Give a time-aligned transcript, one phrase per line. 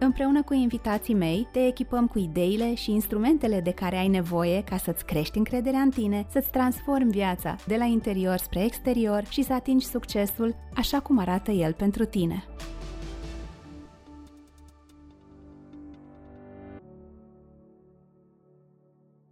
[0.00, 4.76] Împreună cu invitații mei, te echipăm cu ideile și instrumentele de care ai nevoie ca
[4.76, 9.52] să-ți crești încrederea în tine, să-ți transformi viața de la interior spre exterior și să
[9.52, 12.44] atingi succesul așa cum arată el pentru tine.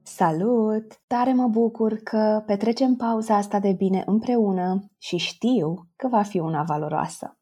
[0.02, 1.00] Salut!
[1.06, 6.38] Tare mă bucur că petrecem pauza asta de bine împreună și știu că va fi
[6.38, 7.35] una valoroasă.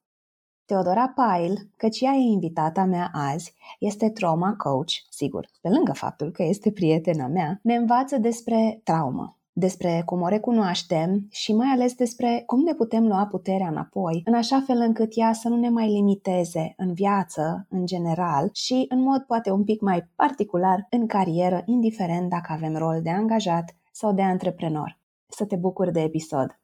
[0.67, 6.31] Teodora Pail, căci ea e invitata mea azi, este trauma coach, sigur, pe lângă faptul
[6.31, 11.95] că este prietena mea, ne învață despre traumă, despre cum o recunoaștem și mai ales
[11.95, 15.69] despre cum ne putem lua puterea înapoi, în așa fel încât ea să nu ne
[15.69, 21.07] mai limiteze în viață, în general, și în mod poate un pic mai particular în
[21.07, 24.99] carieră, indiferent dacă avem rol de angajat sau de antreprenor.
[25.29, 26.59] Să te bucuri de episod!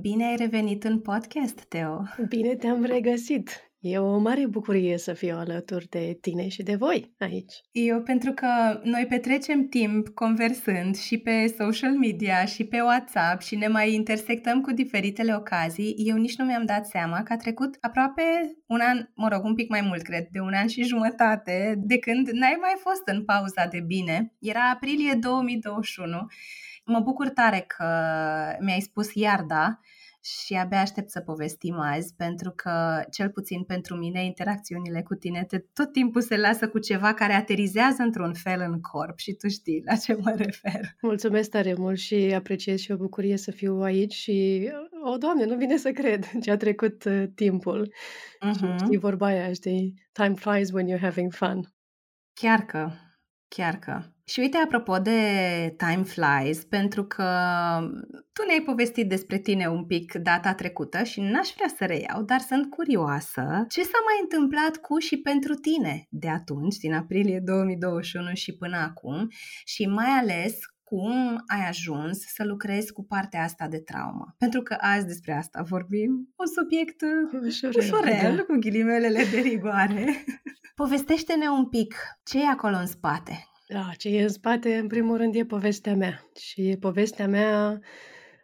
[0.00, 2.02] Bine ai revenit în podcast, Teo!
[2.28, 3.72] Bine te-am regăsit!
[3.80, 7.52] E o mare bucurie să fiu alături de tine și de voi aici.
[7.70, 13.56] Eu, pentru că noi petrecem timp conversând și pe social media și pe WhatsApp și
[13.56, 17.76] ne mai intersectăm cu diferitele ocazii, eu nici nu mi-am dat seama că a trecut
[17.80, 18.22] aproape
[18.66, 21.98] un an, mă rog, un pic mai mult, cred, de un an și jumătate, de
[21.98, 24.32] când n-ai mai fost în pauza de bine.
[24.38, 26.26] Era aprilie 2021
[26.84, 27.86] Mă bucur tare că
[28.60, 29.78] mi-ai spus iar da
[30.24, 35.44] și abia aștept să povestim azi, pentru că, cel puțin pentru mine, interacțiunile cu tine
[35.44, 39.48] te, tot timpul se lasă cu ceva care aterizează într-un fel în corp și tu
[39.48, 40.80] știi la ce mă refer.
[41.00, 44.68] Mulțumesc tare mult și apreciez și o bucurie să fiu aici și,
[45.04, 47.92] o, Doamne, nu vine să cred ce a trecut uh, timpul.
[48.46, 48.76] Uh-huh.
[48.90, 51.72] Și vorba aia, știi, time flies when you're having fun.
[52.34, 52.90] Chiar că,
[53.56, 54.02] chiar că.
[54.24, 55.20] Și uite, apropo de
[55.76, 57.24] Time Flies, pentru că
[58.32, 62.40] tu ne-ai povestit despre tine un pic data trecută și n-aș vrea să reiau, dar
[62.40, 68.34] sunt curioasă ce s-a mai întâmplat cu și pentru tine de atunci, din aprilie 2021
[68.34, 69.28] și până acum
[69.64, 70.58] și mai ales
[70.92, 74.34] cum ai ajuns să lucrezi cu partea asta de traumă.
[74.38, 77.00] Pentru că azi despre asta vorbim, un subiect
[77.46, 78.42] ușurel, ușurel da.
[78.42, 80.24] cu ghilimelele de rigoare.
[80.82, 81.94] Povestește-ne un pic
[82.24, 85.94] ce e acolo în spate, da, ce e în spate, în primul rând, e povestea
[85.94, 86.30] mea.
[86.40, 87.80] Și povestea mea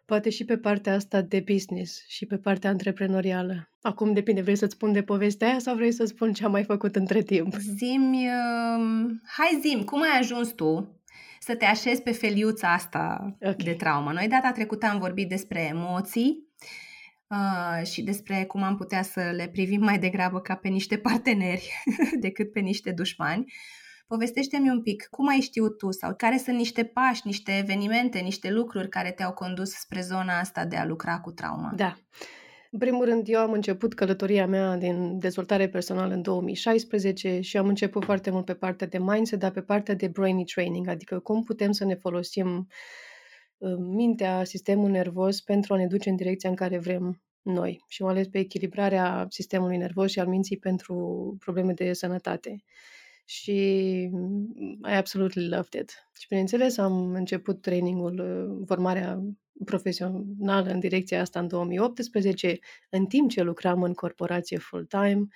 [0.05, 3.69] poate și pe partea asta de business și pe partea antreprenorială.
[3.81, 6.63] Acum depinde, vrei să-ți spun de povestea aia sau vrei să spun ce am mai
[6.63, 7.53] făcut între timp?
[7.53, 10.98] Zim, uh, hai zim, cum ai ajuns tu
[11.39, 13.55] să te așezi pe feliuța asta okay.
[13.63, 14.11] de traumă?
[14.11, 16.49] Noi data trecută am vorbit despre emoții,
[17.29, 21.83] Uh, și despre cum am putea să le privim mai degrabă ca pe niște parteneri
[22.19, 23.53] decât pe niște dușmani.
[24.07, 28.51] Povestește-mi un pic cum ai știut tu sau care sunt niște pași, niște evenimente, niște
[28.51, 31.71] lucruri care te-au condus spre zona asta de a lucra cu trauma.
[31.75, 31.95] Da.
[32.71, 37.67] În primul rând, eu am început călătoria mea din dezvoltare personală în 2016 și am
[37.67, 41.43] început foarte mult pe partea de mindset, dar pe partea de brainy training, adică cum
[41.43, 42.67] putem să ne folosim
[43.57, 48.01] uh, mintea, sistemul nervos pentru a ne duce în direcția în care vrem noi și
[48.01, 52.63] mai ales pe echilibrarea sistemului nervos și al minții pentru probleme de sănătate
[53.25, 53.51] și
[54.87, 55.89] I absolutely loved it.
[56.13, 59.21] Și bineînțeles am început trainingul, uh, formarea
[59.65, 62.59] profesională în direcția asta în 2018,
[62.89, 65.27] în timp ce lucram în corporație full-time,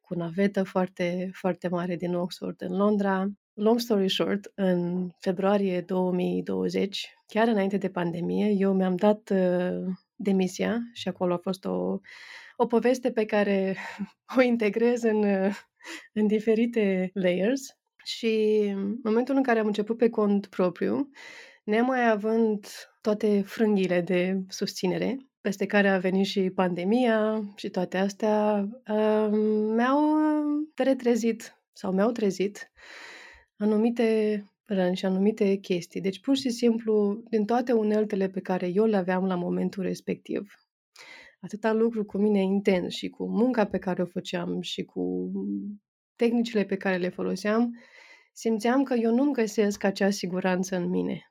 [0.00, 3.26] cu navetă foarte, foarte mare din Oxford în Londra.
[3.54, 10.80] Long story short, în februarie 2020, chiar înainte de pandemie, eu mi-am dat uh, demisia
[10.92, 11.98] și acolo a fost o,
[12.56, 13.76] o poveste pe care
[14.38, 15.56] o integrez în, uh,
[16.12, 21.10] în diferite layers și în momentul în care am început pe cont propriu,
[21.68, 22.66] nemai având
[23.00, 29.28] toate frânghile de susținere, peste care a venit și pandemia și toate astea, uh,
[29.76, 30.00] mi-au
[30.76, 32.72] retrezit sau mi-au trezit
[33.56, 36.00] anumite răni și anumite chestii.
[36.00, 40.54] Deci, pur și simplu, din toate uneltele pe care eu le aveam la momentul respectiv,
[41.40, 45.30] atâta lucru cu mine intens și cu munca pe care o făceam și cu
[46.16, 47.78] tehnicile pe care le foloseam,
[48.32, 51.22] simțeam că eu nu-mi găsesc acea siguranță în mine.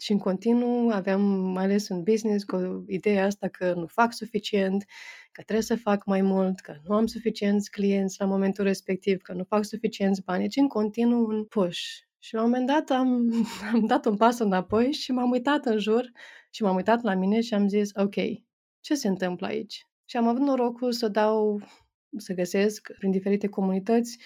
[0.00, 4.84] Și în continuu aveam, mai ales în business, cu ideea asta că nu fac suficient,
[5.32, 9.32] că trebuie să fac mai mult, că nu am suficienți clienți la momentul respectiv, că
[9.32, 10.42] nu fac suficienți bani.
[10.42, 11.80] Deci în continuu un push.
[12.18, 13.32] Și la un moment dat am,
[13.72, 16.10] am dat un pas înapoi și m-am uitat în jur
[16.50, 18.14] și m-am uitat la mine și am zis, ok,
[18.80, 19.86] ce se întâmplă aici?
[20.04, 21.60] Și am avut norocul să dau,
[22.16, 24.18] să găsesc prin diferite comunități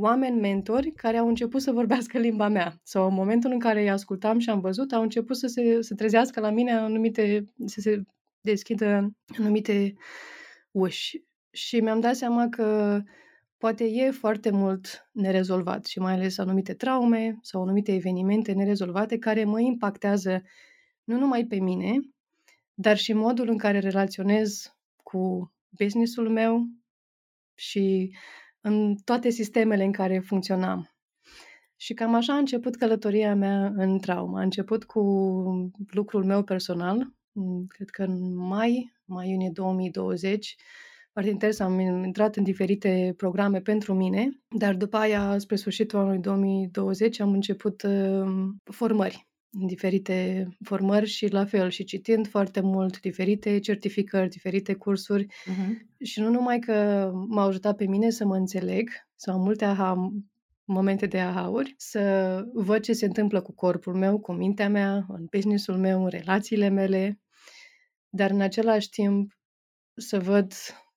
[0.00, 2.80] oameni mentori care au început să vorbească limba mea.
[2.82, 5.94] Sau în momentul în care îi ascultam și am văzut, au început să se să
[5.94, 8.02] trezească la mine anumite, să se
[8.40, 9.94] deschidă anumite
[10.70, 11.22] uși.
[11.50, 13.00] Și mi-am dat seama că
[13.56, 19.44] poate e foarte mult nerezolvat și mai ales anumite traume sau anumite evenimente nerezolvate care
[19.44, 20.42] mă impactează
[21.04, 22.00] nu numai pe mine,
[22.74, 26.66] dar și modul în care relaționez cu businessul meu
[27.54, 28.16] și
[28.60, 30.90] în toate sistemele în care funcționam.
[31.76, 34.38] Și cam așa a început călătoria mea în traumă.
[34.38, 35.00] A început cu
[35.90, 37.12] lucrul meu personal,
[37.68, 40.56] cred că în mai, mai-iunie 2020,
[41.12, 46.18] foarte interesant, am intrat în diferite programe pentru mine, dar după aia, spre sfârșitul anului
[46.18, 48.26] 2020, am început uh,
[48.64, 55.26] formări în diferite formări și la fel și citind foarte mult diferite certificări, diferite cursuri
[55.26, 56.02] uh-huh.
[56.02, 60.12] și nu numai că m-au ajutat pe mine să mă înțeleg, să am multe aha,
[60.64, 65.26] momente de aha-uri, să văd ce se întâmplă cu corpul meu, cu mintea mea, în
[65.30, 67.20] businessul meu, în relațiile mele,
[68.08, 69.32] dar în același timp
[69.94, 70.52] să văd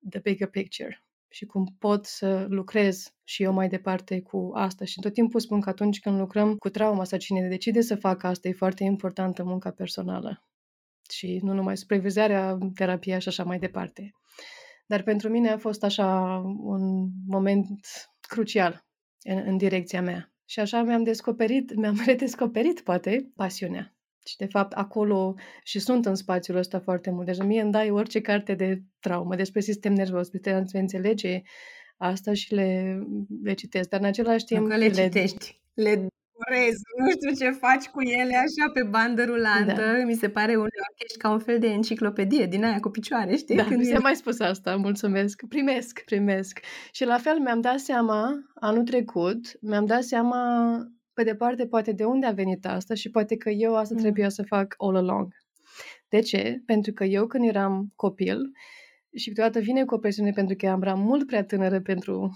[0.09, 4.85] the bigger picture și cum pot să lucrez și eu mai departe cu asta.
[4.85, 8.27] Și tot timpul spun că atunci când lucrăm cu trauma sau cine decide să facă
[8.27, 10.43] asta, e foarte importantă munca personală.
[11.09, 14.11] Și nu numai supervizarea, terapia și așa mai departe.
[14.85, 17.67] Dar pentru mine a fost așa un moment
[18.21, 18.85] crucial
[19.23, 20.33] în, în direcția mea.
[20.45, 23.95] Și așa mi-am descoperit, mi-am redescoperit, poate, pasiunea.
[24.25, 27.25] Și, de fapt, acolo și sunt în spațiul ăsta foarte mult.
[27.25, 31.41] Deci, mie îmi dai orice carte de traumă despre sistem nervos, despre a înțelege
[31.97, 32.99] asta și le,
[33.43, 33.89] le citesc.
[33.89, 34.61] Dar, în același timp...
[34.61, 36.07] Nu că le, le citești, le
[36.47, 39.73] orezi, nu știu ce faci cu ele așa pe bandă rulantă.
[39.73, 40.03] Da.
[40.05, 43.35] Mi se pare uneori că ești ca un fel de enciclopedie din aia cu picioare,
[43.35, 43.55] știi?
[43.55, 45.41] Da, mi se mai spus asta, mulțumesc.
[45.49, 46.59] Primesc, primesc.
[46.91, 50.39] Și la fel mi-am dat seama, anul trecut, mi-am dat seama
[51.13, 54.01] pe departe, poate de unde a venit asta și poate că eu asta mm.
[54.01, 55.33] trebuia să fac all along.
[56.09, 56.61] De ce?
[56.65, 58.51] Pentru că eu când eram copil
[59.15, 62.31] și câteodată vine cu o presiune pentru că eram mult prea tânără pentru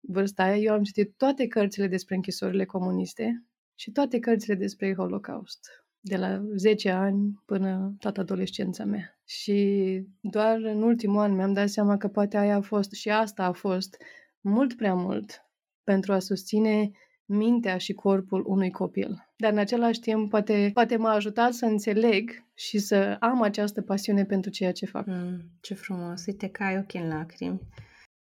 [0.00, 3.44] vârsta aia, eu am citit toate cărțile despre închisorile comuniste
[3.74, 5.60] și toate cărțile despre Holocaust,
[6.00, 9.18] de la 10 ani până toată adolescența mea.
[9.26, 13.44] Și doar în ultimul an mi-am dat seama că poate aia a fost și asta
[13.44, 13.96] a fost
[14.40, 15.44] mult prea mult
[15.84, 16.90] pentru a susține
[17.30, 19.28] mintea și corpul unui copil.
[19.36, 24.24] Dar în același timp poate, poate m-a ajutat să înțeleg și să am această pasiune
[24.24, 25.06] pentru ceea ce fac.
[25.06, 27.60] Mm, ce frumos, uite că ai ochii în lacrimi.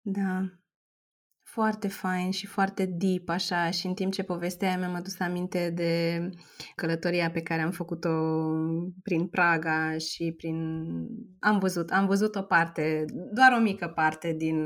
[0.01, 0.59] Da,
[1.44, 6.19] foarte fain și foarte deep așa și în timp ce povestea mi-am adus aminte de
[6.75, 8.09] călătoria pe care am făcut-o
[9.03, 10.85] prin Praga și prin...
[11.39, 14.57] Am văzut, am văzut o parte, doar o mică parte din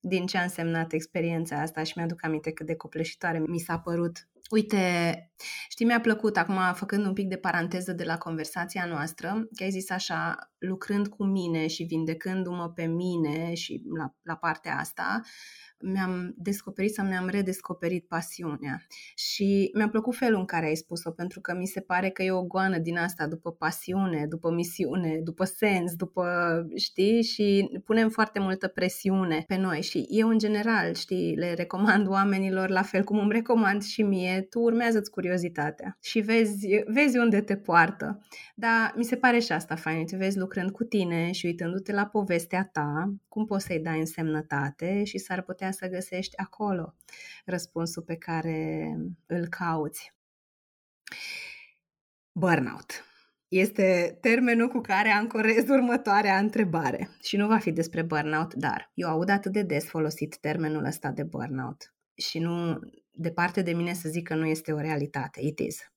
[0.00, 4.28] din ce a însemnat experiența asta și mi-aduc aminte cât de copleșitoare mi s-a părut.
[4.50, 5.32] Uite,
[5.68, 9.70] știi, mi-a plăcut, acum făcând un pic de paranteză de la conversația noastră, că ai
[9.70, 15.20] zis așa, lucrând cu mine și vindecându-mă pe mine și la, la partea asta,
[15.80, 18.82] mi-am descoperit sau mi-am redescoperit pasiunea.
[19.14, 22.30] Și mi-a plăcut felul în care ai spus-o, pentru că mi se pare că e
[22.30, 26.26] o goană din asta după pasiune, după misiune, după sens, după,
[26.76, 29.82] știi, și punem foarte multă presiune pe noi.
[29.82, 34.46] Și eu, în general, știi, le recomand oamenilor, la fel cum îmi recomand și mie,
[34.50, 38.20] tu urmează-ți curiozitatea și vezi, vezi unde te poartă.
[38.54, 42.06] Dar mi se pare și asta fain, te vezi lucrând cu tine și uitându-te la
[42.06, 46.94] povestea ta, cum poți să-i dai însemnătate și s-ar putea putea să găsești acolo
[47.44, 48.90] răspunsul pe care
[49.26, 50.12] îl cauți.
[52.32, 53.04] Burnout.
[53.48, 57.08] Este termenul cu care ancorez următoarea întrebare.
[57.22, 61.10] Și nu va fi despre burnout, dar eu aud atât de des folosit termenul ăsta
[61.10, 61.94] de burnout.
[62.14, 65.40] Și nu departe de mine să zic că nu este o realitate.
[65.40, 65.92] It is.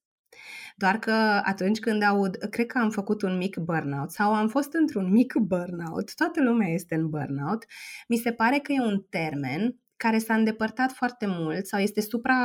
[0.75, 4.73] Doar că atunci când aud, cred că am făcut un mic burnout sau am fost
[4.73, 7.65] într-un mic burnout, toată lumea este în burnout,
[8.07, 12.37] mi se pare că e un termen care s-a îndepărtat foarte mult sau este supra,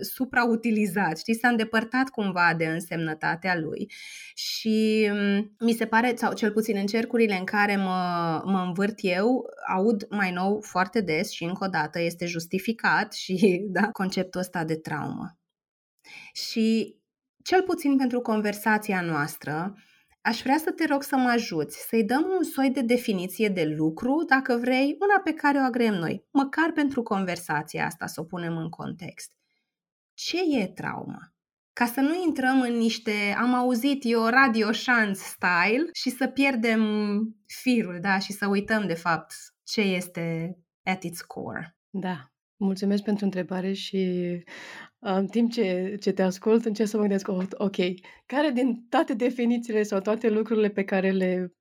[0.00, 3.90] suprautilizat, știi, s-a îndepărtat cumva de însemnătatea lui
[4.34, 8.94] și mm, mi se pare, sau cel puțin în cercurile în care mă, mă învârt
[9.00, 14.40] eu, aud mai nou foarte des și încă o dată este justificat și da, conceptul
[14.40, 15.38] ăsta de traumă.
[16.32, 16.97] Și
[17.48, 19.74] cel puțin pentru conversația noastră,
[20.20, 23.64] aș vrea să te rog să mă ajuți, să-i dăm un soi de definiție de
[23.64, 28.24] lucru, dacă vrei, una pe care o agrem noi, măcar pentru conversația asta, să o
[28.24, 29.32] punem în context.
[30.14, 31.32] ce e trauma?
[31.72, 36.82] Ca să nu intrăm în niște, am auzit eu, radio șanț style și să pierdem
[37.46, 41.76] firul, da, și să uităm de fapt ce este at its core.
[41.90, 44.06] Da, mulțumesc pentru întrebare și
[44.98, 47.76] în timp ce, ce te ascult, încerc să mă gândesc, ok,
[48.26, 51.52] care din toate definițiile sau toate lucrurile pe care le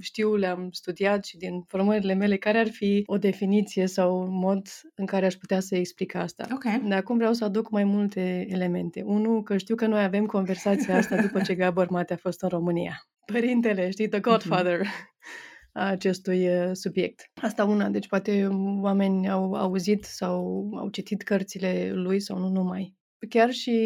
[0.00, 4.66] știu, le-am studiat și din formările mele, care ar fi o definiție sau un mod
[4.94, 6.46] în care aș putea să explic asta.
[6.52, 6.88] Ok.
[6.88, 9.02] De acum vreau să aduc mai multe elemente.
[9.02, 12.48] Unul, că știu că noi avem conversația asta după ce Gabor Mate a fost în
[12.48, 13.08] România.
[13.32, 14.80] Părintele, știi, the godfather.
[14.80, 15.14] Mm-hmm
[15.76, 17.30] a acestui uh, subiect.
[17.34, 18.46] Asta una, deci poate
[18.80, 22.94] oameni au auzit sau au citit cărțile lui sau nu numai.
[23.28, 23.76] Chiar și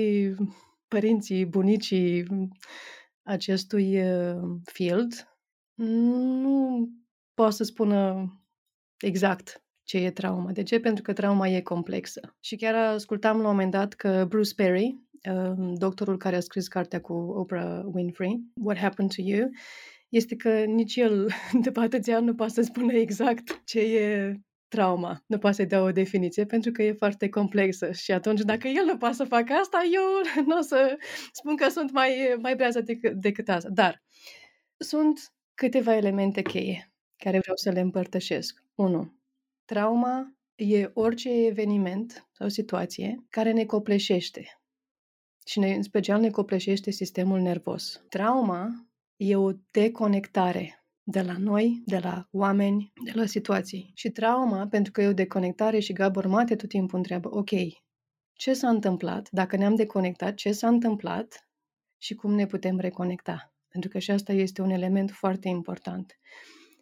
[0.88, 2.26] părinții, bunicii
[3.22, 4.40] acestui uh,
[4.72, 5.28] field
[5.74, 6.88] nu
[7.34, 8.30] pot să spună
[9.00, 10.52] exact ce e trauma.
[10.52, 10.80] De ce?
[10.80, 12.36] Pentru că trauma e complexă.
[12.40, 14.98] Și chiar ascultam la un moment dat că Bruce Perry,
[15.30, 19.48] uh, doctorul care a scris cartea cu Oprah Winfrey, What Happened to You,
[20.10, 21.30] este că nici el,
[21.64, 24.34] după atâția ani, nu poate să spună exact ce e
[24.68, 25.22] trauma.
[25.26, 28.84] Nu poate să dea o definiție pentru că e foarte complexă și atunci dacă el
[28.84, 30.02] nu poate să facă asta, eu
[30.48, 30.98] nu o să
[31.32, 33.68] spun că sunt mai, mai brează decât, decât asta.
[33.68, 34.02] Dar
[34.76, 38.64] sunt câteva elemente cheie care vreau să le împărtășesc.
[38.74, 39.18] 1.
[39.64, 44.60] Trauma e orice eveniment sau situație care ne copleșește
[45.46, 48.04] și ne, în special ne copleșește sistemul nervos.
[48.08, 48.89] Trauma
[49.22, 53.90] e o deconectare de la noi, de la oameni, de la situații.
[53.94, 57.50] Și trauma, pentru că e o deconectare și Gabor Mate tot timpul întreabă, ok,
[58.32, 59.28] ce s-a întâmplat?
[59.30, 61.48] Dacă ne-am deconectat, ce s-a întâmplat
[61.98, 63.54] și cum ne putem reconecta?
[63.68, 66.18] Pentru că și asta este un element foarte important.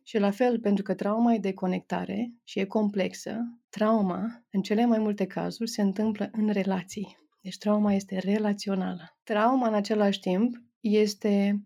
[0.02, 3.37] Și la fel, pentru că trauma e deconectare și e complexă,
[3.68, 7.16] trauma, în cele mai multe cazuri, se întâmplă în relații.
[7.40, 9.18] Deci trauma este relațională.
[9.23, 11.62] Trauma, în același timp, este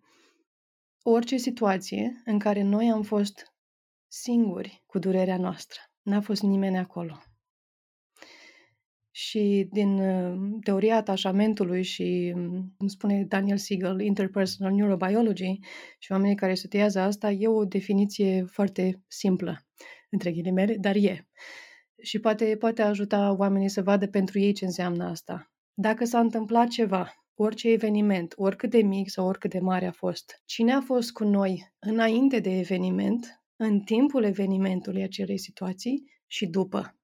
[1.02, 3.52] orice situație în care noi am fost
[4.08, 5.80] singuri cu durerea noastră.
[6.02, 7.22] N-a fost nimeni acolo.
[9.10, 15.58] Și din uh, teoria atașamentului și, um, cum spune Daniel Siegel, interpersonal neurobiology
[15.98, 19.66] și oamenii care studiază asta, e o definiție foarte simplă,
[20.10, 21.28] între ghilimele, dar e.
[22.02, 25.52] Și poate, poate ajuta oamenii să vadă pentru ei ce înseamnă asta.
[25.74, 30.42] Dacă s-a întâmplat ceva orice eveniment, oricât de mic sau oricât de mare a fost.
[30.44, 36.96] Cine a fost cu noi înainte de eveniment, în timpul evenimentului acelei situații și după.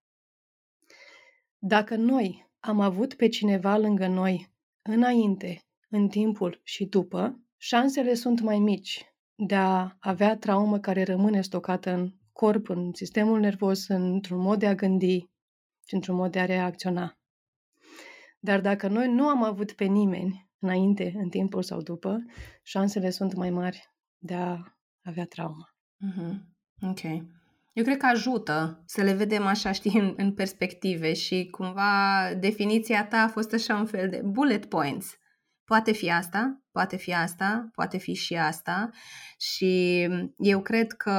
[1.58, 8.40] Dacă noi am avut pe cineva lângă noi înainte, în timpul și după, șansele sunt
[8.40, 14.40] mai mici de a avea traumă care rămâne stocată în corp, în sistemul nervos, într-un
[14.40, 15.18] mod de a gândi
[15.86, 17.17] și într-un mod de a reacționa.
[18.38, 22.18] Dar dacă noi nu am avut pe nimeni înainte, în timpul sau după,
[22.62, 24.56] șansele sunt mai mari de a
[25.02, 25.68] avea traumă.
[26.06, 26.34] Mm-hmm.
[26.80, 27.02] Ok.
[27.72, 33.06] Eu cred că ajută să le vedem așa, știi, în, în perspective și cumva definiția
[33.06, 35.18] ta a fost așa un fel de bullet points.
[35.64, 38.90] Poate fi asta, poate fi asta, poate fi și asta
[39.38, 40.02] și
[40.36, 41.10] eu cred că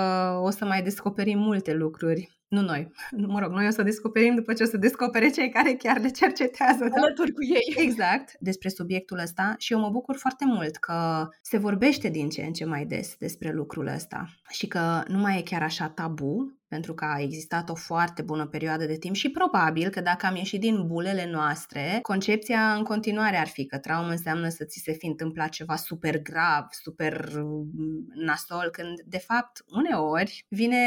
[0.41, 4.53] o să mai descoperim multe lucruri nu noi, mă rog, noi o să descoperim după
[4.53, 6.87] ce o să descopere cei care chiar le cercetează.
[6.87, 7.01] Da?
[7.01, 7.83] Alături cu ei.
[7.85, 12.41] Exact, despre subiectul ăsta și eu mă bucur foarte mult că se vorbește din ce
[12.41, 16.58] în ce mai des despre lucrul ăsta și că nu mai e chiar așa tabu,
[16.69, 20.35] pentru că a existat o foarte bună perioadă de timp și probabil că dacă am
[20.35, 24.91] ieșit din bulele noastre, concepția în continuare ar fi că traumă înseamnă să ți se
[24.91, 30.77] fi întâmplat ceva super grav, super mm, nasol, când de fapt uneori vine,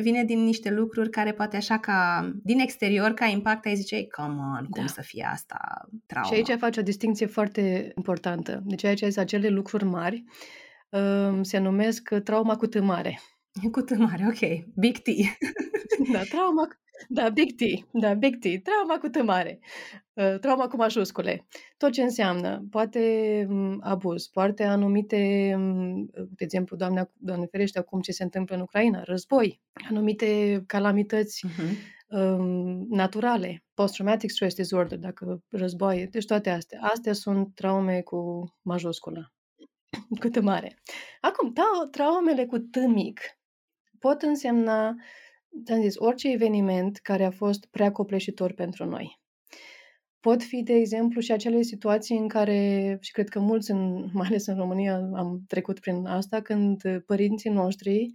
[0.00, 4.40] vine din niște lucruri care poate așa ca din exterior, ca impact, ai zice, come
[4.58, 4.92] on, cum da.
[4.92, 6.28] să fie asta traumă.
[6.28, 8.62] Și aici face o distinție foarte importantă.
[8.64, 10.24] Deci aici acele lucruri mari
[10.90, 13.20] um, se numesc trauma cu tâmare.
[13.72, 14.64] Cu tămare, ok.
[14.74, 15.08] Big T.
[16.12, 16.68] da, trauma,
[17.08, 19.58] da, Big T, da, Big T, trauma cu tămare,
[20.12, 26.76] uh, trauma cu majuscule, tot ce înseamnă, poate um, abuz, poate anumite, um, de exemplu,
[26.76, 31.76] doamne, doamne ferește, acum ce se întâmplă în Ucraina, război, anumite calamități uh-huh.
[32.08, 36.78] um, naturale, post-traumatic stress disorder, dacă războaie, deci toate astea.
[36.82, 39.32] Astea sunt traume cu majusculă
[40.20, 40.82] cu T mare.
[41.20, 41.52] Acum,
[41.90, 43.20] traumele cu T mic
[44.00, 44.86] pot însemna,
[45.66, 49.18] am zis, orice eveniment care a fost prea copleșitor pentru noi.
[50.20, 54.26] Pot fi, de exemplu, și acele situații în care, și cred că mulți, în, mai
[54.26, 58.12] ales în România, am trecut prin asta, când părinții noștri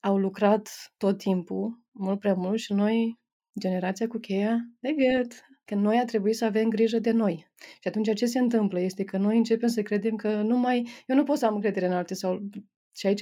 [0.00, 3.20] au lucrat tot timpul, mult prea mult, și noi,
[3.60, 7.50] generația cu cheia, de gât, ok, că noi ar trebui să avem grijă de noi.
[7.80, 11.16] Și atunci ce se întâmplă este că noi începem să credem că nu mai, eu
[11.16, 12.40] nu pot să am încredere în alte sau
[12.96, 13.20] și aici,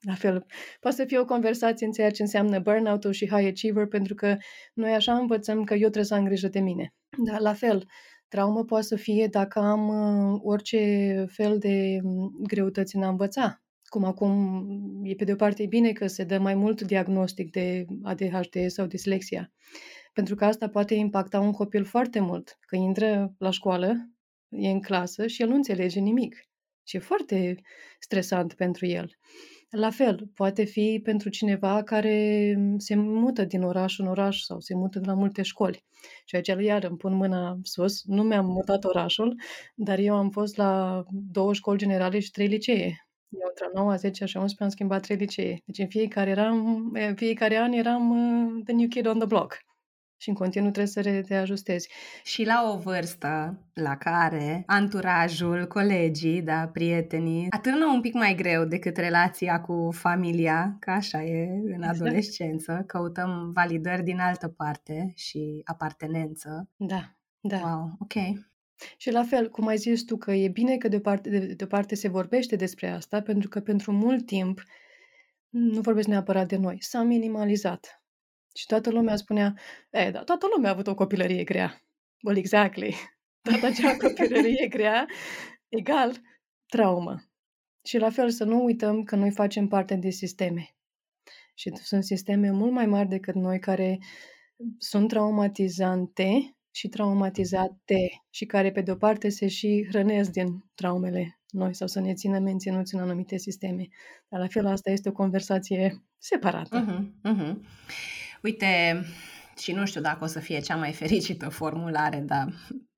[0.00, 0.46] la fel,
[0.80, 4.36] poate să fie o conversație în ceea ce înseamnă burnout și high achiever, pentru că
[4.74, 6.94] noi așa învățăm că eu trebuie să am grijă de mine.
[7.24, 7.86] Dar, la fel,
[8.28, 13.62] traumă poate să fie dacă am uh, orice fel de um, greutăți în a învăța.
[13.84, 14.30] Cum acum
[15.02, 18.86] e pe de o parte bine că se dă mai mult diagnostic de ADHD sau
[18.86, 19.52] dislexia,
[20.12, 24.10] pentru că asta poate impacta un copil foarte mult, că intră la școală,
[24.48, 26.49] e în clasă și el nu înțelege nimic.
[26.90, 27.54] Și e foarte
[27.98, 29.10] stresant pentru el.
[29.70, 34.74] La fel, poate fi pentru cineva care se mută din oraș în oraș sau se
[34.74, 35.84] mută de la multe școli.
[36.24, 38.02] Și aici iar îmi pun mâna sus.
[38.04, 39.40] Nu mi-am mutat orașul,
[39.74, 43.06] dar eu am fost la două școli generale și trei licee.
[43.28, 45.62] Eu între 9, 10 și 11 am schimbat trei licee.
[45.64, 49.58] Deci în fiecare, eram, în fiecare an eram uh, the new kid on the block
[50.20, 51.88] și în continuu trebuie să te ajustezi.
[52.22, 58.64] Și la o vârstă la care anturajul, colegii, da, prietenii, atârnă un pic mai greu
[58.64, 62.00] decât relația cu familia, că așa e în exact.
[62.00, 62.86] adolescență, exact.
[62.86, 66.68] căutăm validări din altă parte și apartenență.
[66.76, 67.58] Da, da.
[67.58, 68.12] Wow, ok.
[68.96, 71.38] Și la fel, cum ai zis tu, că e bine că de o parte, de,
[71.38, 74.62] de o parte se vorbește despre asta, pentru că pentru mult timp
[75.48, 76.76] nu vorbesc neapărat de noi.
[76.80, 77.99] S-a minimalizat.
[78.60, 79.54] Și toată lumea spunea,
[79.90, 81.82] e, da, toată lumea a avut o copilărie grea.
[82.22, 82.94] Well, exactly.
[83.48, 85.06] Toată acea copilărie grea
[85.68, 86.16] egal
[86.66, 87.16] traumă.
[87.84, 90.74] Și la fel să nu uităm că noi facem parte de sisteme.
[91.54, 93.98] Și sunt sisteme mult mai mari decât noi care
[94.78, 101.40] sunt traumatizante și traumatizate și care pe de o parte se și hrănesc din traumele
[101.50, 103.88] noi sau să ne țină menținuți în anumite sisteme.
[104.28, 106.84] Dar la fel asta este o conversație separată.
[106.84, 107.54] Uh-huh, uh-huh.
[108.42, 109.02] Uite,
[109.56, 112.52] și nu știu dacă o să fie cea mai fericită formulare, dar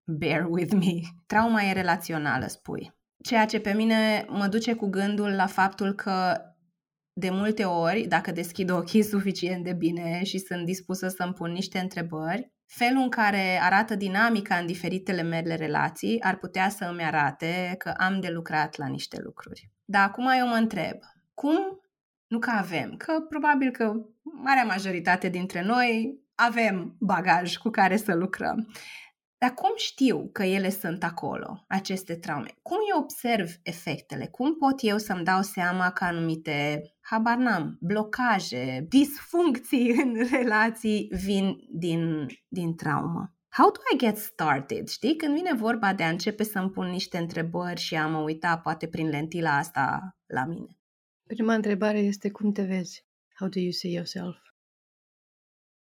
[0.04, 1.00] bear with me.
[1.26, 2.92] Trauma e relațională, spui.
[3.22, 6.36] Ceea ce pe mine mă duce cu gândul la faptul că
[7.12, 11.78] de multe ori, dacă deschid ochii suficient de bine și sunt dispusă să-mi pun niște
[11.78, 17.74] întrebări, felul în care arată dinamica în diferitele mele relații ar putea să îmi arate
[17.78, 19.70] că am de lucrat la niște lucruri.
[19.84, 20.96] Dar acum eu mă întreb,
[21.34, 21.80] cum
[22.26, 28.14] nu că avem, că probabil că marea majoritate dintre noi avem bagaj cu care să
[28.14, 28.68] lucrăm.
[29.38, 32.50] Dar cum știu că ele sunt acolo, aceste traume?
[32.62, 34.26] Cum eu observ efectele?
[34.26, 41.56] Cum pot eu să-mi dau seama că anumite, habar n-am, blocaje, disfuncții în relații vin
[41.70, 43.34] din, din traumă?
[43.48, 44.88] How do I get started?
[44.88, 48.58] Știi, când vine vorba de a începe să-mi pun niște întrebări și a mă uita
[48.58, 50.78] poate prin lentila asta la mine.
[51.26, 53.06] Prima întrebare este cum te vezi?
[53.42, 54.36] How do you see yourself?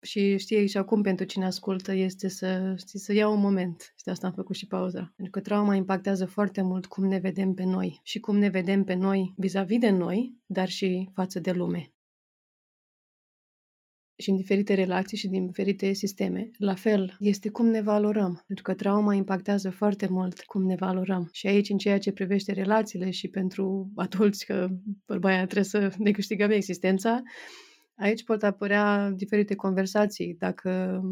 [0.00, 3.92] Și știi, și acum pentru cine ascultă este să, știi, să ia un moment.
[3.96, 5.12] Și de asta am făcut și pauza.
[5.16, 8.84] Pentru că trauma impactează foarte mult cum ne vedem pe noi și cum ne vedem
[8.84, 11.92] pe noi vis-a-vis de noi, dar și față de lume
[14.18, 16.50] și în diferite relații și din diferite sisteme.
[16.56, 21.28] La fel, este cum ne valorăm, pentru că trauma impactează foarte mult cum ne valorăm.
[21.32, 24.68] Și aici, în ceea ce privește relațiile și pentru adulți, că
[25.06, 27.22] vorba aia trebuie să ne câștigăm existența,
[27.94, 30.36] aici pot apărea diferite conversații.
[30.38, 31.02] Dacă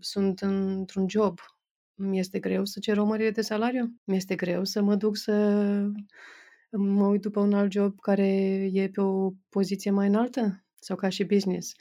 [0.00, 1.38] sunt într-un job,
[1.94, 4.00] mi este greu să cer o mărire de salariu?
[4.04, 5.32] Mi este greu să mă duc să
[6.70, 8.28] mă uit după un alt job care
[8.72, 10.64] e pe o poziție mai înaltă?
[10.80, 11.72] Sau ca și business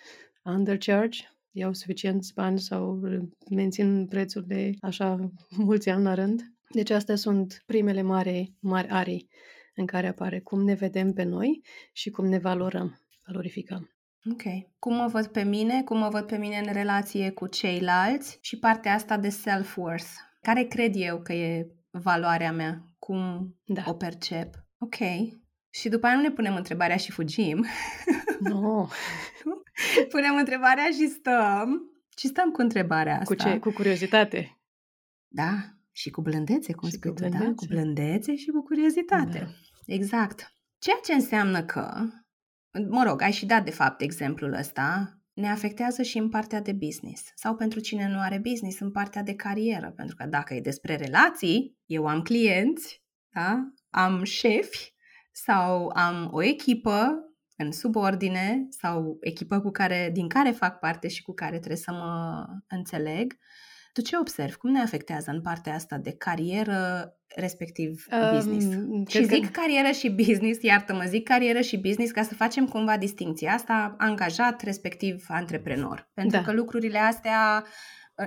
[0.45, 3.01] undercharge, iau suficient bani sau
[3.49, 6.41] mențin prețul de așa mulți ani la rând.
[6.69, 9.29] Deci astea sunt primele mari, mari arii
[9.75, 11.61] în care apare cum ne vedem pe noi
[11.93, 13.89] și cum ne valorăm, valorificăm.
[14.31, 14.41] Ok.
[14.79, 18.59] Cum mă văd pe mine, cum mă văd pe mine în relație cu ceilalți și
[18.59, 20.11] partea asta de self-worth.
[20.41, 22.89] Care cred eu că e valoarea mea?
[22.99, 23.83] Cum da.
[23.87, 24.65] o percep?
[24.77, 24.95] Ok.
[25.69, 27.65] Și după aia nu ne punem întrebarea și fugim.
[28.39, 28.59] Nu.
[28.59, 28.87] No.
[30.13, 31.89] Punem întrebarea și stăm.
[32.17, 33.25] Și stăm cu întrebarea asta.
[33.25, 33.59] Cu ce?
[33.59, 34.59] Cu curiozitate.
[35.27, 37.53] Da, și cu blândețe, cum spui tu, da?
[37.55, 39.39] Cu blândețe și cu curiozitate.
[39.39, 39.93] Da.
[39.93, 40.53] Exact.
[40.79, 42.05] Ceea ce înseamnă că,
[42.89, 46.73] mă rog, ai și dat de fapt exemplul ăsta, ne afectează și în partea de
[46.73, 47.31] business.
[47.35, 49.91] Sau pentru cine nu are business, în partea de carieră.
[49.91, 53.71] Pentru că dacă e despre relații, eu am clienți, da?
[53.89, 54.93] am șefi
[55.31, 57.24] sau am o echipă
[57.55, 61.91] în subordine sau echipă cu care, din care fac parte și cu care trebuie să
[61.91, 63.37] mă înțeleg,
[63.93, 64.55] tu ce observi?
[64.55, 68.65] Cum ne afectează în partea asta de carieră, respectiv um, business?
[69.09, 69.59] Și zic că...
[69.59, 74.61] carieră și business, iartă-mă, zic carieră și business ca să facem cumva distinția asta, angajat,
[74.61, 76.09] respectiv antreprenor.
[76.13, 76.43] Pentru da.
[76.43, 77.65] că lucrurile astea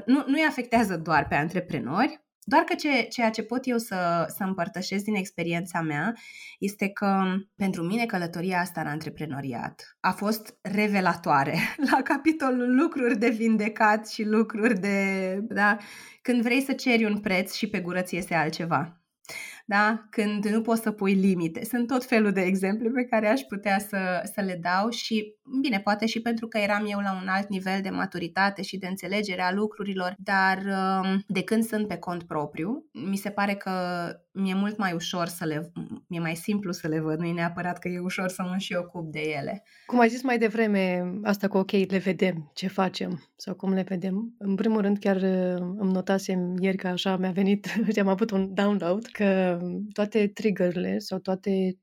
[0.07, 4.27] nu, nu îi afectează doar pe antreprenori, doar că ce, ceea ce pot eu să,
[4.37, 6.15] să împărtășesc din experiența mea
[6.59, 7.23] este că
[7.57, 11.59] pentru mine călătoria asta în antreprenoriat a fost revelatoare.
[11.91, 15.39] La capitolul lucruri de vindecat și lucruri de...
[15.43, 15.77] Da,
[16.23, 18.98] când vrei să ceri un preț și pe gură ți este altceva
[19.69, 20.07] da?
[20.11, 21.65] când nu poți să pui limite.
[21.65, 25.81] Sunt tot felul de exemple pe care aș putea să, să le dau și, bine,
[25.81, 29.43] poate și pentru că eram eu la un alt nivel de maturitate și de înțelegere
[29.43, 33.71] a lucrurilor, dar um, de când sunt pe cont propriu, mi se pare că
[34.33, 35.73] mi-e mult mai ușor să le,
[36.07, 38.75] mi-e mai simplu să le văd, nu e neapărat că e ușor să mă și
[38.75, 39.63] ocup de ele.
[39.87, 43.85] Cum ai zis mai devreme, asta cu ok, le vedem, ce facem sau cum le
[43.89, 44.35] vedem.
[44.39, 47.67] În primul rând, chiar uh, îmi notasem ieri că așa mi-a venit,
[48.01, 49.58] am avut un download, că
[49.93, 51.79] toate triggerele sau toate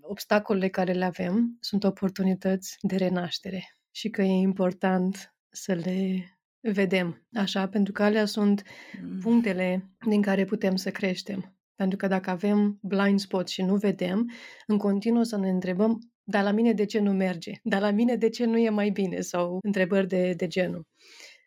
[0.00, 6.24] obstacolele care le avem sunt oportunități de renaștere și că e important să le
[6.60, 8.62] vedem așa, pentru că alea sunt
[9.02, 9.18] mm.
[9.18, 11.54] punctele din care putem să creștem.
[11.74, 14.30] Pentru că dacă avem blind spot și nu vedem,
[14.66, 17.52] în continuu să ne întrebăm, dar la mine de ce nu merge?
[17.62, 19.20] Dar la mine de ce nu e mai bine?
[19.20, 20.86] Sau întrebări de, de genul.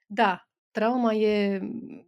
[0.07, 1.62] Da, trauma e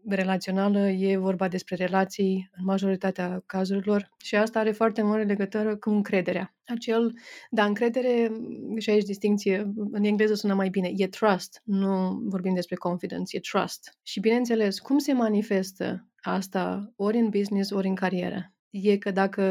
[0.08, 5.90] relațională, e vorba despre relații în majoritatea cazurilor și asta are foarte mare legătură cu
[5.90, 6.56] încrederea.
[6.66, 7.14] Acel,
[7.50, 8.32] da, încredere,
[8.78, 13.40] și aici distinție, în engleză sună mai bine, e trust, nu vorbim despre confidence, e
[13.40, 13.98] trust.
[14.04, 18.54] Și bineînțeles, cum se manifestă asta ori în business, ori în carieră.
[18.70, 19.44] E că dacă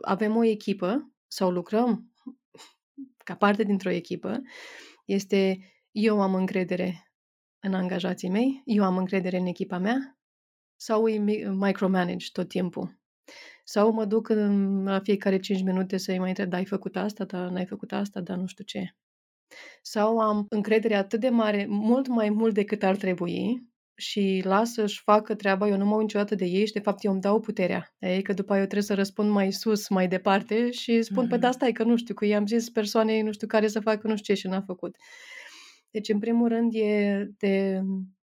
[0.00, 2.12] avem o echipă sau lucrăm
[3.24, 4.40] ca parte dintr-o echipă,
[5.04, 5.58] este
[5.90, 7.09] eu am încredere
[7.60, 10.18] în angajații mei, eu am încredere în echipa mea
[10.76, 11.18] sau îi
[11.52, 12.98] micromanage tot timpul.
[13.64, 17.24] Sau mă duc în, la fiecare 5 minute să-i mai întreb, da, ai făcut asta,
[17.24, 18.96] dar n-ai făcut asta, dar nu știu ce.
[19.82, 23.70] Sau am încredere atât de mare, mult mai mult decât ar trebui,
[24.00, 27.04] și lasă să-și facă treaba, eu nu mă uit niciodată de ei și de fapt
[27.04, 27.94] eu îmi dau puterea.
[27.98, 31.30] Ei, că după aia eu trebuie să răspund mai sus, mai departe și spun, mm-hmm.
[31.30, 34.06] pe da, stai că nu știu, că i-am zis persoanei nu știu care să facă
[34.06, 34.96] nu știu ce și n-a făcut.
[35.90, 37.82] Deci, în primul rând, e de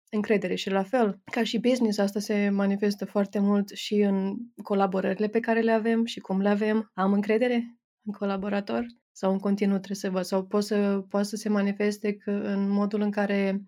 [0.10, 5.28] încredere și la fel, ca și business, asta se manifestă foarte mult și în colaborările
[5.28, 6.92] pe care le avem și cum le avem.
[6.94, 11.36] Am încredere în colaborator sau în continuu trebuie să văd sau poate să, poate să
[11.36, 13.62] se manifeste că în modul în care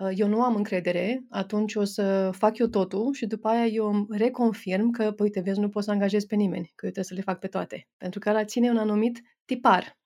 [0.00, 3.86] Uh, eu nu am încredere, atunci o să fac eu totul și după aia eu
[3.86, 7.04] îmi reconfirm că, păi, uite, vezi, nu pot să angajez pe nimeni, că eu trebuie
[7.04, 7.88] să le fac pe toate.
[7.96, 9.98] Pentru că ăla ține un anumit tipar.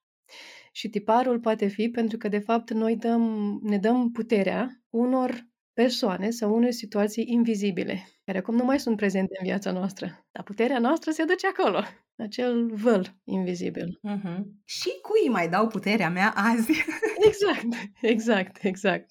[0.75, 6.29] Și tiparul poate fi pentru că, de fapt, noi dăm, ne dăm puterea unor persoane
[6.29, 10.25] sau unor situații invizibile, care acum nu mai sunt prezente în viața noastră.
[10.31, 11.83] Dar puterea noastră se duce acolo,
[12.17, 13.99] acel văl invizibil.
[14.09, 14.37] Uh-huh.
[14.65, 16.71] Și cui mai dau puterea mea azi?
[17.29, 17.67] exact,
[18.01, 19.09] exact, exact.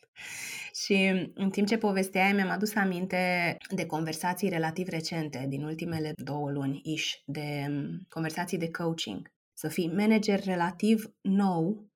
[0.74, 6.50] Și în timp ce povesteai, mi-am adus aminte de conversații relativ recente, din ultimele două
[6.50, 9.32] luni, ish, de mm, conversații de coaching.
[9.54, 11.88] Să fii manager relativ nou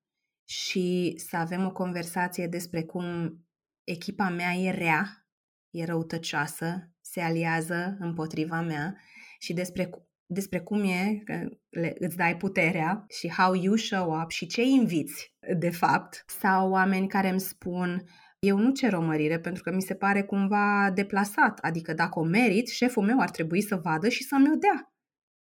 [0.49, 3.37] și să avem o conversație despre cum
[3.83, 5.27] echipa mea e rea,
[5.69, 8.97] e răutăcioasă, se aliază împotriva mea
[9.39, 9.89] și despre,
[10.25, 14.61] despre cum e că le, îți dai puterea și how you show up și ce
[14.61, 16.23] inviți, de fapt.
[16.27, 18.03] Sau oameni care îmi spun,
[18.39, 22.23] eu nu cer o mărire pentru că mi se pare cumva deplasat, adică dacă o
[22.23, 24.93] merit, șeful meu ar trebui să vadă și să-mi o dea.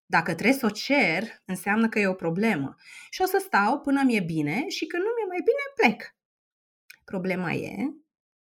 [0.10, 2.76] Dacă trebuie să o cer, înseamnă că e o problemă.
[3.10, 6.16] Și o să stau până mi-e bine și când nu mi-e mai bine, plec.
[7.04, 7.76] Problema e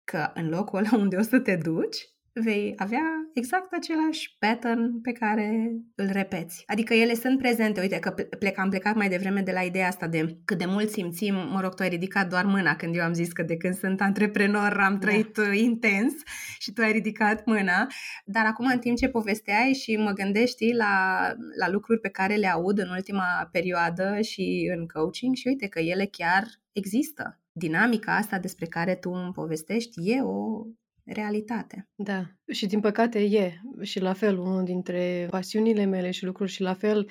[0.04, 1.98] că în locul ăla unde o să te duci,
[2.34, 6.64] vei avea exact același pattern pe care îl repeți.
[6.66, 7.82] Adică ele sunt prezente.
[7.82, 10.90] Uite că plec, am plecat mai devreme de la ideea asta de cât de mult
[10.90, 13.74] simțim, mă rog, tu ai ridicat doar mâna când eu am zis că de când
[13.74, 15.00] sunt antreprenor am da.
[15.00, 15.54] trăit da.
[15.54, 16.14] intens
[16.60, 17.88] și tu ai ridicat mâna,
[18.26, 21.28] dar acum în timp ce povesteai și mă gândești la,
[21.60, 25.80] la lucruri pe care le aud în ultima perioadă și în coaching și uite că
[25.80, 27.36] ele chiar există.
[27.52, 30.66] Dinamica asta despre care tu îmi povestești e o
[31.14, 31.90] realitate.
[31.96, 36.62] Da, și din păcate e și la fel unul dintre pasiunile mele și lucruri și
[36.62, 37.10] la fel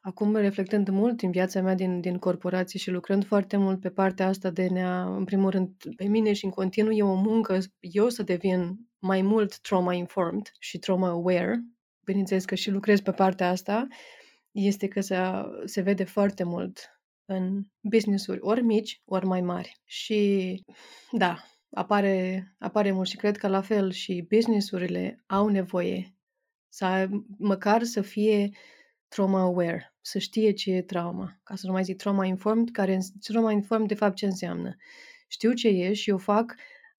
[0.00, 4.26] acum reflectând mult în viața mea din, din corporație și lucrând foarte mult pe partea
[4.26, 8.08] asta de ne în primul rând, pe mine și în continuu e o muncă, eu
[8.08, 11.64] să devin mai mult trauma-informed și trauma-aware,
[12.04, 13.86] bineînțeles că și lucrez pe partea asta,
[14.50, 15.16] este că se,
[15.64, 19.80] se vede foarte mult în business-uri ori mici, ori mai mari.
[19.84, 20.60] Și
[21.10, 21.44] da,
[21.74, 26.14] apare, apare mult și cred că la fel și businessurile au nevoie
[26.68, 27.08] să
[27.38, 28.50] măcar să fie
[29.08, 32.98] trauma aware, să știe ce e trauma, ca să nu mai zic trauma informed, care
[33.20, 34.76] trauma informed de fapt ce înseamnă.
[35.28, 36.54] Știu ce e și eu fac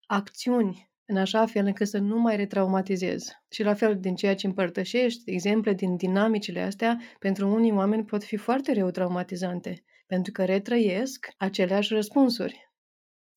[0.05, 3.31] acțiuni în așa fel încât să nu mai retraumatizezi.
[3.49, 8.23] Și la fel, din ceea ce împărtășești, exemple din dinamicile astea, pentru unii oameni pot
[8.23, 12.64] fi foarte rău traumatizante, pentru că retrăiesc aceleași răspunsuri,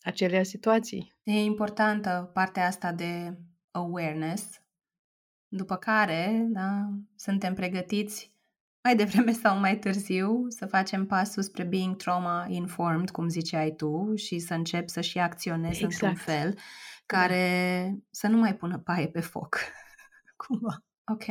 [0.03, 1.15] aceleași situații.
[1.23, 3.39] E importantă partea asta de
[3.71, 4.63] awareness,
[5.49, 8.33] după care da, suntem pregătiți
[8.83, 14.39] mai devreme sau mai târziu să facem pasul spre being trauma-informed, cum ziceai tu, și
[14.39, 15.93] să încep să și acționezi exact.
[15.93, 16.59] într-un fel
[17.07, 17.99] care da.
[18.11, 19.59] să nu mai pună paie pe foc.
[20.47, 20.85] Cumva.
[21.13, 21.25] Ok.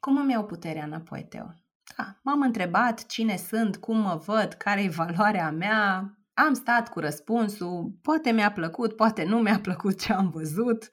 [0.00, 1.54] Cum îmi iau puterea înapoi, Teo?
[1.96, 6.98] Da, m-am întrebat cine sunt, cum mă văd, care e valoarea mea, am stat cu
[6.98, 10.88] răspunsul, poate mi-a plăcut, poate nu mi-a plăcut ce am văzut.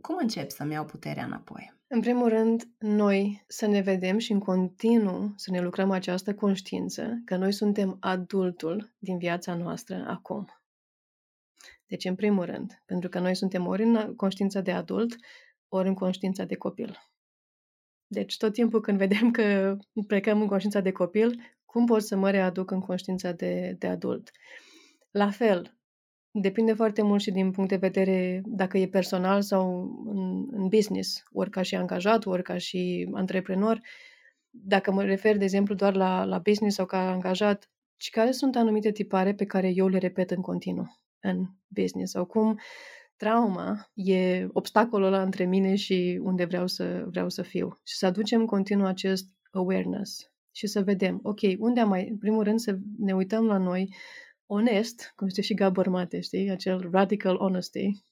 [0.00, 1.72] Cum încep să-mi iau puterea înapoi?
[1.86, 7.22] În primul rând, noi să ne vedem și în continuu să ne lucrăm această conștiință
[7.24, 10.46] că noi suntem adultul din viața noastră acum.
[11.86, 15.16] Deci, în primul rând, pentru că noi suntem ori în conștiința de adult,
[15.68, 16.98] ori în conștiința de copil.
[18.06, 22.30] Deci, tot timpul când vedem că plecăm în conștiința de copil, cum pot să mă
[22.30, 24.30] readuc în conștiința de, de adult?
[25.12, 25.78] La fel,
[26.30, 31.22] depinde foarte mult și din punct de vedere dacă e personal sau în, în business,
[31.32, 33.80] ori ca și angajat, ori ca și antreprenor.
[34.50, 37.70] Dacă mă refer, de exemplu, doar la, la business sau ca angajat,
[38.02, 42.24] și care sunt anumite tipare pe care eu le repet în continuu în business sau
[42.24, 42.58] cum
[43.16, 47.80] trauma e obstacolul ăla între mine și unde vreau să, vreau să fiu.
[47.82, 52.42] Și să aducem continuu acest awareness și să vedem, ok, unde am mai, în primul
[52.42, 53.94] rând să ne uităm la noi
[54.52, 58.04] onest, cum știe și Gabor Mate, știi, acel radical honesty.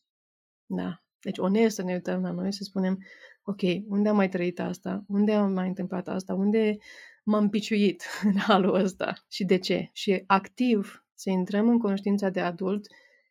[0.66, 1.02] Da.
[1.20, 2.98] Deci onest să ne uităm la noi, să spunem,
[3.42, 5.04] ok, unde am mai trăit asta?
[5.08, 6.34] Unde am mai întâmplat asta?
[6.34, 6.76] Unde
[7.24, 9.24] m-am piciuit în halul ăsta?
[9.28, 9.90] Și de ce?
[9.92, 12.86] Și activ să intrăm în conștiința de adult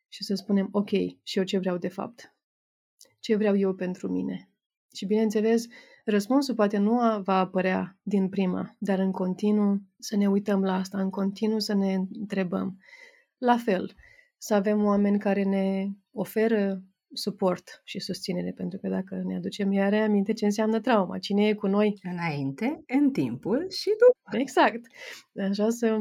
[0.08, 0.90] și să spunem, ok,
[1.22, 2.34] și eu ce vreau de fapt?
[3.20, 4.49] Ce vreau eu pentru mine?
[4.94, 5.66] Și bineînțeles,
[6.04, 11.00] răspunsul poate nu va apărea din prima, dar în continuu să ne uităm la asta,
[11.00, 12.78] în continuu să ne întrebăm.
[13.38, 13.94] La fel,
[14.38, 19.94] să avem oameni care ne oferă suport și susținere, pentru că dacă ne aducem iar
[19.94, 24.36] aminte ce înseamnă trauma, cine e cu noi înainte, în timpul și după.
[24.38, 24.86] Exact.
[25.50, 25.98] Așa să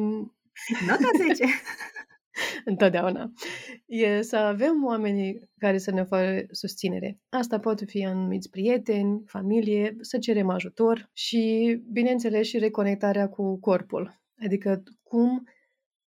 [0.87, 1.43] Nota 10.
[2.65, 3.31] Întotdeauna.
[3.85, 7.19] E să avem oamenii care să ne oferă susținere.
[7.29, 14.21] Asta pot fi anumiți prieteni, familie, să cerem ajutor și, bineînțeles, și reconectarea cu corpul.
[14.45, 15.43] Adică cum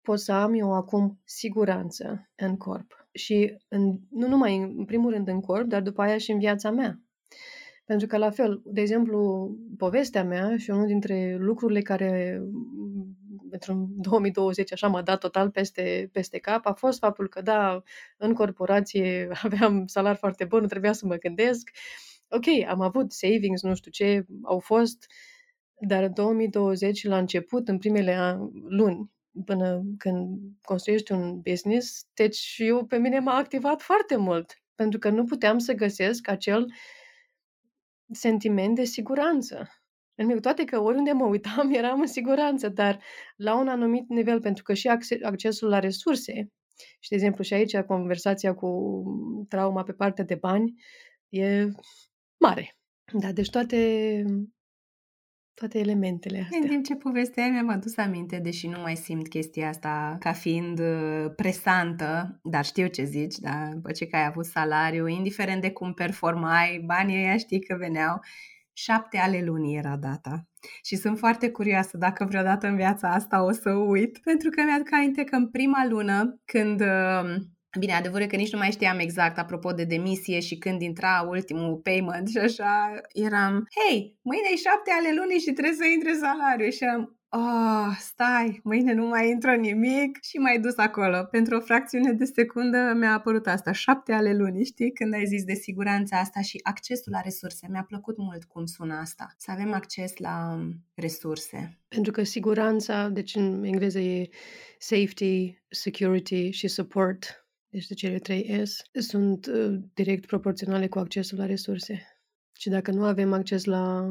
[0.02, 3.08] pot să am eu acum siguranță în corp.
[3.12, 6.72] Și în, nu numai în primul rând în corp, dar după aia și în viața
[6.72, 7.02] mea.
[7.86, 12.42] Pentru că, la fel, de exemplu, povestea mea și unul dintre lucrurile care
[13.50, 17.84] pentru 2020 așa m-a dat total peste, peste cap a fost faptul că, da,
[18.18, 21.70] în corporație aveam salar foarte bun, nu trebuia să mă gândesc.
[22.30, 25.06] Ok, am avut savings, nu știu ce, au fost,
[25.80, 29.12] dar în 2020, la început, în primele luni,
[29.46, 35.10] până când construiești un business, deci eu pe mine m-a activat foarte mult, pentru că
[35.10, 36.74] nu puteam să găsesc acel
[38.12, 39.70] sentiment de siguranță
[40.18, 43.00] în toate că oriunde mă uitam eram în siguranță, dar
[43.36, 44.88] la un anumit nivel, pentru că și
[45.24, 46.52] accesul la resurse,
[47.00, 49.04] și de exemplu și aici conversația cu
[49.50, 50.74] trauma pe partea de bani
[51.30, 51.68] e
[52.38, 52.78] mare.
[53.14, 54.24] Da, deci toate,
[55.54, 56.60] toate elementele astea.
[56.62, 60.80] În timp ce povesteai mi-am adus aminte, deși nu mai simt chestia asta ca fiind
[60.80, 65.72] uh, presantă, dar știu ce zici, da, după ce că ai avut salariu, indiferent de
[65.72, 68.20] cum performai, banii ăia știi că veneau
[68.78, 70.48] 7 ale lunii era data.
[70.84, 74.94] Și sunt foarte curioasă dacă vreodată în viața asta o să uit, pentru că mi-aduc
[74.94, 77.36] aminte că în prima lună, când uh,
[77.80, 81.26] Bine, adevărul e că nici nu mai știam exact apropo de demisie și când intra
[81.30, 86.14] ultimul payment și așa, eram, hei, mâine e șapte ale lunii și trebuie să intre
[86.14, 91.24] salariu și am, oh, stai, mâine nu mai intră nimic și mai dus acolo.
[91.24, 94.92] Pentru o fracțiune de secundă mi-a apărut asta, șapte ale lunii, știi?
[94.92, 97.68] Când ai zis de siguranța asta și accesul la resurse.
[97.70, 101.80] Mi-a plăcut mult cum sună asta, să avem acces la um, resurse.
[101.88, 104.30] Pentru că siguranța, deci în engleză e
[104.80, 111.38] safety, security și support, deci de cele trei S, sunt uh, direct proporționale cu accesul
[111.38, 112.17] la resurse.
[112.60, 114.02] Și dacă nu avem acces la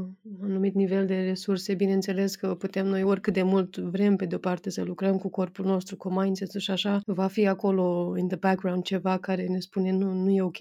[0.41, 4.39] un anumit nivel de resurse, bineînțeles că putem noi oricât de mult vrem pe de-o
[4.39, 8.37] parte să lucrăm cu corpul nostru, cu mindset și așa, va fi acolo in the
[8.37, 10.59] background ceva care ne spune nu, nu e ok.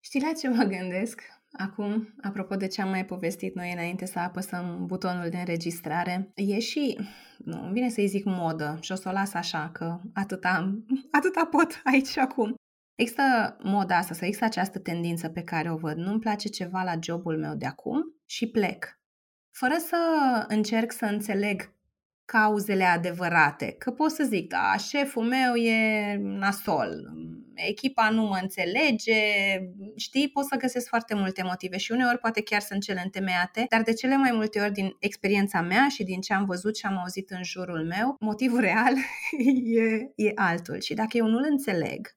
[0.00, 1.20] Știi la ce mă gândesc?
[1.52, 6.58] Acum, apropo de ce am mai povestit noi înainte să apăsăm butonul de înregistrare, e
[6.58, 6.98] și,
[7.38, 11.80] nu, vine să-i zic modă și o să o las așa, că atâta, atâta pot
[11.84, 12.54] aici și acum.
[12.94, 15.96] Există moda asta, să există această tendință pe care o văd.
[15.96, 18.98] Nu-mi place ceva la jobul meu de acum și plec.
[19.50, 19.96] Fără să
[20.48, 21.72] încerc să înțeleg
[22.24, 23.72] cauzele adevărate.
[23.78, 27.12] Că pot să zic, da, șeful meu e nasol,
[27.54, 29.14] echipa nu mă înțelege,
[29.96, 33.82] știi, pot să găsesc foarte multe motive și uneori poate chiar sunt cele întemeiate, dar
[33.82, 36.98] de cele mai multe ori din experiența mea și din ce am văzut și am
[36.98, 38.94] auzit în jurul meu, motivul real
[39.64, 40.80] e, e altul.
[40.80, 42.16] Și dacă eu nu-l înțeleg,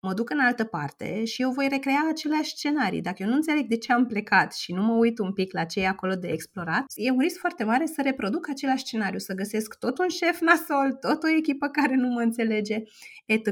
[0.00, 3.00] mă duc în altă parte și eu voi recrea aceleași scenarii.
[3.00, 5.64] Dacă eu nu înțeleg de ce am plecat și nu mă uit un pic la
[5.64, 9.34] ce e acolo de explorat, e un risc foarte mare să reproduc același scenariu, să
[9.34, 12.82] găsesc tot un șef nasol, tot o echipă care nu mă înțelege,
[13.26, 13.48] etc.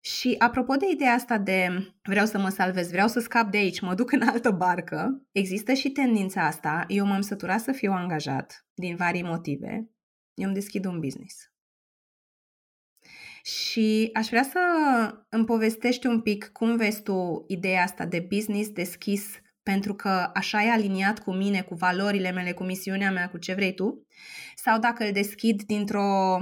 [0.00, 1.68] Și apropo de ideea asta de
[2.02, 5.72] vreau să mă salvez, vreau să scap de aici, mă duc în altă barcă, există
[5.72, 6.84] și tendința asta.
[6.88, 9.90] Eu m-am săturat să fiu angajat din vari motive.
[10.34, 11.50] Eu îmi deschid un business.
[13.42, 14.60] Și aș vrea să
[15.28, 20.62] îmi povestești un pic cum vezi tu ideea asta de business deschis pentru că așa
[20.62, 24.06] e aliniat cu mine, cu valorile mele, cu misiunea mea, cu ce vrei tu,
[24.54, 26.40] sau dacă îl deschid dintr-o,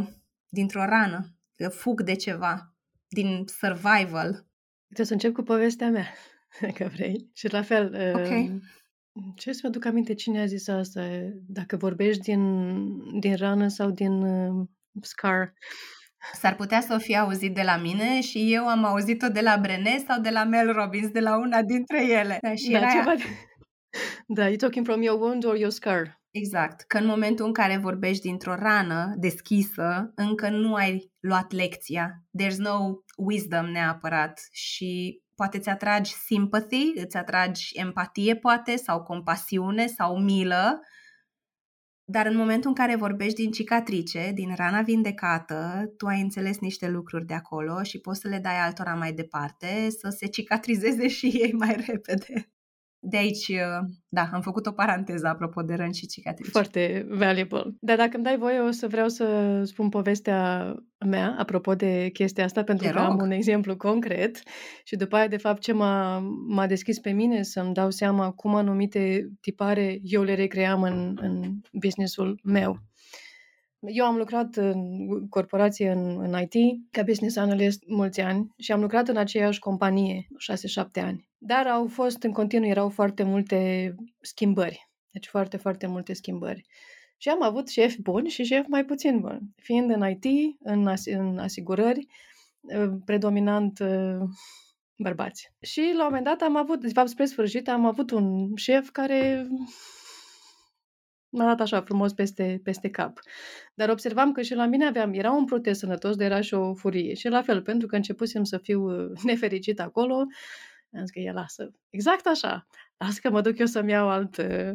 [0.49, 2.77] dintr-o rană, că fug de ceva,
[3.09, 4.47] din survival.
[4.85, 6.07] Trebuie să încep cu povestea mea,
[6.61, 7.31] dacă vrei.
[7.35, 8.31] Și la fel, Ok.
[8.31, 8.63] um,
[9.37, 11.09] ce să mă duc aminte cine a zis asta,
[11.47, 12.41] dacă vorbești din,
[13.21, 14.67] din rană sau din uh,
[15.01, 15.55] scar.
[16.33, 19.57] S-ar putea să o fi auzit de la mine și eu am auzit-o de la
[19.57, 22.39] Brené sau de la Mel Robbins, de la una dintre ele.
[22.43, 23.23] Da, și Da, era ceva de...
[24.27, 26.19] Da, you talking from your wound or your scar.
[26.31, 32.23] Exact, că în momentul în care vorbești dintr-o rană deschisă, încă nu ai luat lecția.
[32.43, 32.79] There's no
[33.17, 40.81] wisdom neapărat și poate ți atragi sympathy, îți atragi empatie poate sau compasiune sau milă,
[42.11, 46.89] dar în momentul în care vorbești din cicatrice, din rana vindecată, tu ai înțeles niște
[46.89, 51.27] lucruri de acolo și poți să le dai altora mai departe, să se cicatrizeze și
[51.27, 52.51] ei mai repede.
[53.01, 53.53] De aici,
[54.09, 56.51] da, am făcut o paranteză apropo de răni și cicatrici.
[56.51, 57.75] Foarte valuable.
[57.81, 60.75] Dar dacă îmi dai voie, o să vreau să spun povestea
[61.07, 63.23] mea, apropo de chestia asta, pentru Te că am rog.
[63.23, 64.43] un exemplu concret
[64.85, 68.55] și după aia, de fapt, ce m-a, m-a deschis pe mine să-mi dau seama cum
[68.55, 72.79] anumite tipare eu le recream în, în businessul meu.
[73.81, 78.81] Eu am lucrat în corporație în, în IT ca business analyst mulți ani și am
[78.81, 80.27] lucrat în aceeași companie
[80.85, 81.29] 6-7 ani.
[81.39, 84.89] Dar au fost în continuu, erau foarte multe schimbări.
[85.11, 86.67] Deci foarte, foarte multe schimbări.
[87.17, 89.55] Și am avut șefi buni și șefi mai puțin buni.
[89.57, 92.07] Fiind în IT, în, as- în asigurări,
[92.69, 94.19] eh, predominant eh,
[94.97, 95.53] bărbați.
[95.61, 98.89] Și la un moment dat am avut, de fapt spre sfârșit, am avut un șef
[98.91, 99.49] care
[101.39, 103.21] m-a dat așa frumos peste, peste cap.
[103.75, 106.75] Dar observam că și la mine aveam, era un protest sănătos, dar era și o
[106.75, 107.15] furie.
[107.15, 110.15] Și la fel, pentru că începusem să fiu uh, nefericit acolo,
[110.93, 111.71] am zis că e lasă.
[111.91, 112.67] Exact așa.
[112.97, 114.71] Lasă că mă duc eu să-mi iau alt, uh,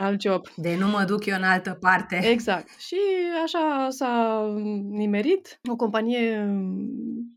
[0.00, 0.46] alt job.
[0.56, 2.20] De nu mă duc eu în altă parte.
[2.30, 2.68] Exact.
[2.78, 2.96] Și
[3.44, 4.44] așa s-a
[4.90, 5.60] nimerit.
[5.70, 6.46] O companie,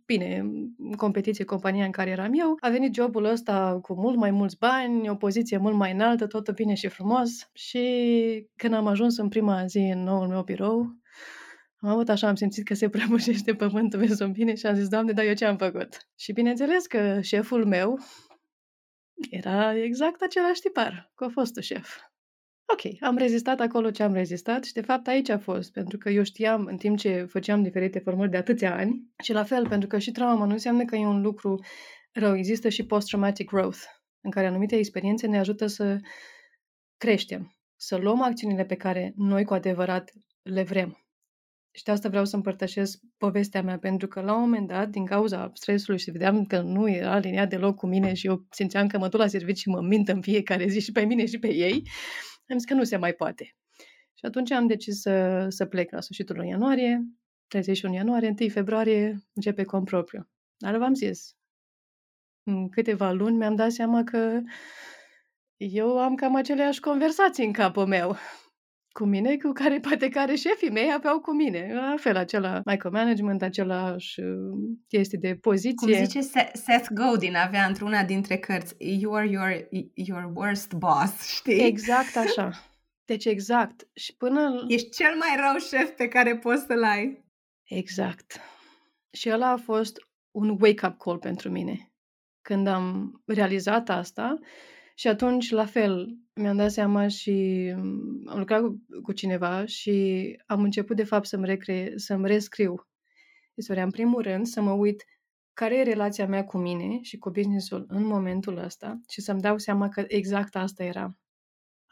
[0.05, 0.37] bine,
[0.77, 4.57] în competiție, compania în care eram eu, a venit jobul ăsta cu mult mai mulți
[4.57, 7.49] bani, o poziție mult mai înaltă, totul bine și frumos.
[7.53, 7.83] Și
[8.55, 11.01] când am ajuns în prima zi în noul meu birou,
[11.77, 14.87] am avut așa, am simțit că se prăbușește pământul pe sub mine și am zis,
[14.87, 16.07] Doamne, dar eu ce am făcut?
[16.15, 17.99] Și bineînțeles că șeful meu
[19.29, 21.97] era exact același tipar cu fostul șef.
[22.65, 26.09] Ok, am rezistat acolo ce am rezistat și de fapt aici a fost, pentru că
[26.09, 29.87] eu știam în timp ce făceam diferite formări de atâția ani și la fel, pentru
[29.87, 31.63] că și trauma nu înseamnă că e un lucru
[32.11, 33.79] rău, există și post-traumatic growth,
[34.21, 35.99] în care anumite experiențe ne ajută să
[36.97, 40.97] creștem, să luăm acțiunile pe care noi cu adevărat le vrem.
[41.75, 45.05] Și de asta vreau să împărtășesc povestea mea, pentru că la un moment dat, din
[45.05, 48.97] cauza stresului și vedeam că nu era aliniat deloc cu mine și eu simțeam că
[48.97, 51.53] mă duc la serviciu și mă mint în fiecare zi și pe mine și pe
[51.53, 51.83] ei,
[52.49, 53.55] am zis că nu se mai poate.
[54.13, 57.03] Și atunci am decis să, să plec la sfârșitul lui ianuarie,
[57.47, 60.29] 31 ianuarie, 1 februarie, începe cont propriu.
[60.57, 61.35] Dar v-am zis,
[62.43, 64.41] în câteva luni mi-am dat seama că
[65.57, 68.15] eu am cam aceleași conversații în capul meu
[68.93, 71.73] cu mine, cu care poate care șefii mei aveau cu mine.
[71.73, 74.27] La fel, acela micromanagement, același uh,
[74.87, 75.95] chestii de poziție.
[75.95, 81.27] Cum zice Se- Seth Godin, avea într-una dintre cărți, You are your, your worst boss,
[81.37, 81.65] știi?
[81.65, 82.51] Exact așa.
[83.05, 83.87] Deci exact.
[83.93, 84.65] Și până...
[84.67, 87.25] Ești cel mai rău șef pe care poți să-l ai.
[87.63, 88.39] Exact.
[89.11, 89.97] Și ăla a fost
[90.31, 91.91] un wake-up call pentru mine.
[92.41, 94.39] Când am realizat asta
[94.93, 97.31] și atunci, la fel, mi-am dat seama și
[97.75, 102.87] mm, am lucrat cu, cu cineva și am început, de fapt, să-mi, recre- să-mi rescriu
[103.53, 103.83] istoria.
[103.83, 105.03] În primul rând, să mă uit
[105.53, 109.57] care e relația mea cu mine și cu businessul în momentul ăsta și să-mi dau
[109.57, 111.17] seama că exact asta era.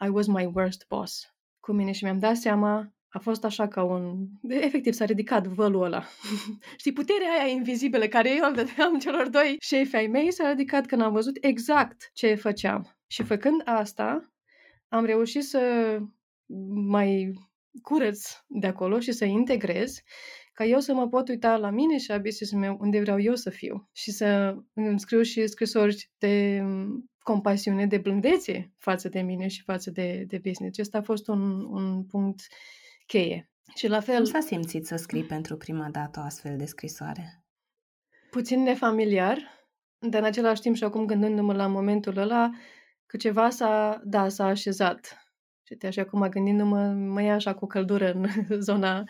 [0.04, 3.82] I was my worst boss cu mine și mi-am dat seama, a fost așa ca
[3.82, 4.26] un...
[4.48, 6.04] Efectiv, s-a ridicat vălul ăla.
[6.80, 10.86] Știi, puterea aia invizibilă care eu îl dădeam celor doi șefi ai mei s-a ridicat
[10.86, 12.96] când am văzut exact ce făceam.
[13.06, 14.32] Și făcând asta,
[14.88, 15.98] am reușit să
[16.74, 17.32] mai
[17.82, 20.02] curăț de acolo și să integrez
[20.52, 23.34] ca eu să mă pot uita la mine și la business meu unde vreau eu
[23.34, 26.62] să fiu și să îmi scriu și scrisori de
[27.18, 30.78] compasiune, de blândețe față de mine și față de, de business.
[30.78, 32.46] Acesta a fost un, un punct
[33.06, 33.50] cheie.
[33.74, 34.16] Și la fel...
[34.16, 37.44] Cum s-a simțit să scrii pentru prima dată o astfel de scrisoare?
[38.30, 39.38] Puțin nefamiliar,
[39.98, 42.50] dar în același timp și acum gândându-mă la momentul ăla,
[43.06, 45.16] că ceva s-a, da, s-a așezat.
[45.66, 48.26] Și te așa acum gândindu-mă, mă ia așa cu căldură în
[48.68, 49.04] zona,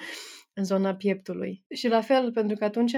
[0.53, 1.65] în zona pieptului.
[1.75, 2.93] Și la fel, pentru că atunci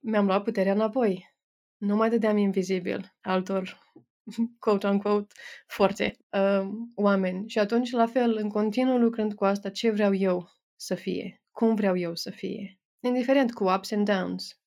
[0.00, 1.34] mi-am luat puterea înapoi.
[1.76, 3.85] Nu mai dădeam invizibil altor
[4.60, 5.34] quote-unquote,
[5.66, 7.48] forțe, uh, oameni.
[7.48, 11.42] Și atunci, la fel, în continuu lucrând cu asta, ce vreau eu să fie?
[11.50, 12.80] Cum vreau eu să fie?
[13.00, 14.60] Indiferent cu ups and downs.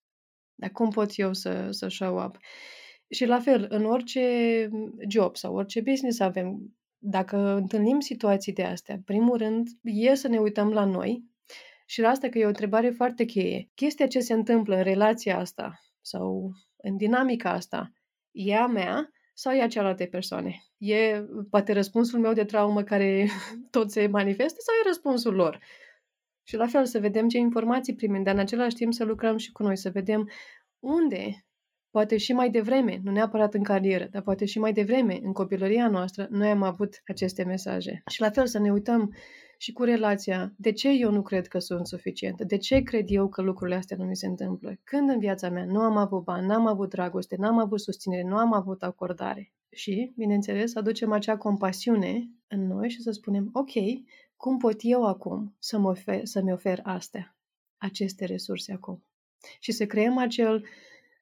[0.55, 2.37] Dar cum pot eu să, să show up?
[3.09, 4.69] Și la fel, în orice
[5.07, 10.39] job sau orice business avem, dacă întâlnim situații de astea, primul rând, e să ne
[10.39, 11.23] uităm la noi
[11.85, 13.69] și la asta că e o întrebare foarte cheie.
[13.75, 17.93] Chestia ce se întâmplă în relația asta sau în dinamica asta,
[18.31, 19.09] e a mea
[19.39, 20.55] sau e a cealaltă persoane?
[20.77, 23.27] E poate răspunsul meu de traumă care
[23.75, 25.59] tot se manifestă sau e răspunsul lor?
[26.43, 29.51] Și la fel să vedem ce informații primim, dar în același timp să lucrăm și
[29.51, 30.29] cu noi, să vedem
[30.79, 31.45] unde,
[31.89, 35.89] poate și mai devreme, nu neapărat în carieră, dar poate și mai devreme, în copilăria
[35.89, 38.03] noastră, noi am avut aceste mesaje.
[38.11, 39.13] Și la fel să ne uităm
[39.61, 42.43] și cu relația, de ce eu nu cred că sunt suficientă?
[42.43, 44.79] De ce cred eu că lucrurile astea nu mi se întâmplă?
[44.83, 48.37] Când în viața mea nu am avut bani, n-am avut dragoste, n-am avut susținere, nu
[48.37, 49.53] am avut acordare?
[49.69, 53.71] Și, bineînțeles, aducem acea compasiune în noi și să spunem, ok,
[54.35, 57.37] cum pot eu acum să mă ofer, să-mi ofer astea,
[57.77, 59.03] aceste resurse acum?
[59.59, 60.65] Și să creăm acel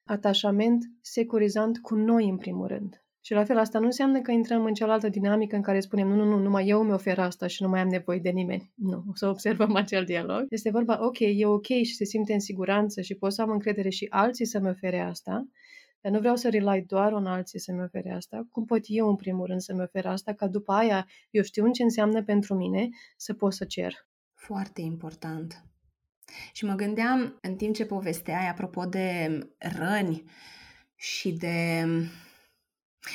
[0.03, 3.01] atașament securizant cu noi în primul rând.
[3.28, 6.15] Și la fel, asta nu înseamnă că intrăm în cealaltă dinamică în care spunem, nu,
[6.15, 8.71] nu, nu, numai eu mi ofer asta și nu mai am nevoie de nimeni.
[8.75, 10.45] Nu, o să observăm acel dialog.
[10.49, 13.89] Este vorba, ok, e ok și se simte în siguranță și pot să am încredere
[13.89, 15.47] și alții să-mi ofere asta,
[16.01, 18.47] dar nu vreau să rely doar în alții să-mi ofere asta.
[18.51, 21.84] Cum pot eu, în primul rând, să-mi ofer asta, ca după aia eu știu ce
[21.84, 23.93] înseamnă pentru mine să pot să cer.
[24.34, 25.63] Foarte important.
[26.53, 30.23] Și mă gândeam, în timp ce povesteai, apropo de răni
[30.95, 31.86] și de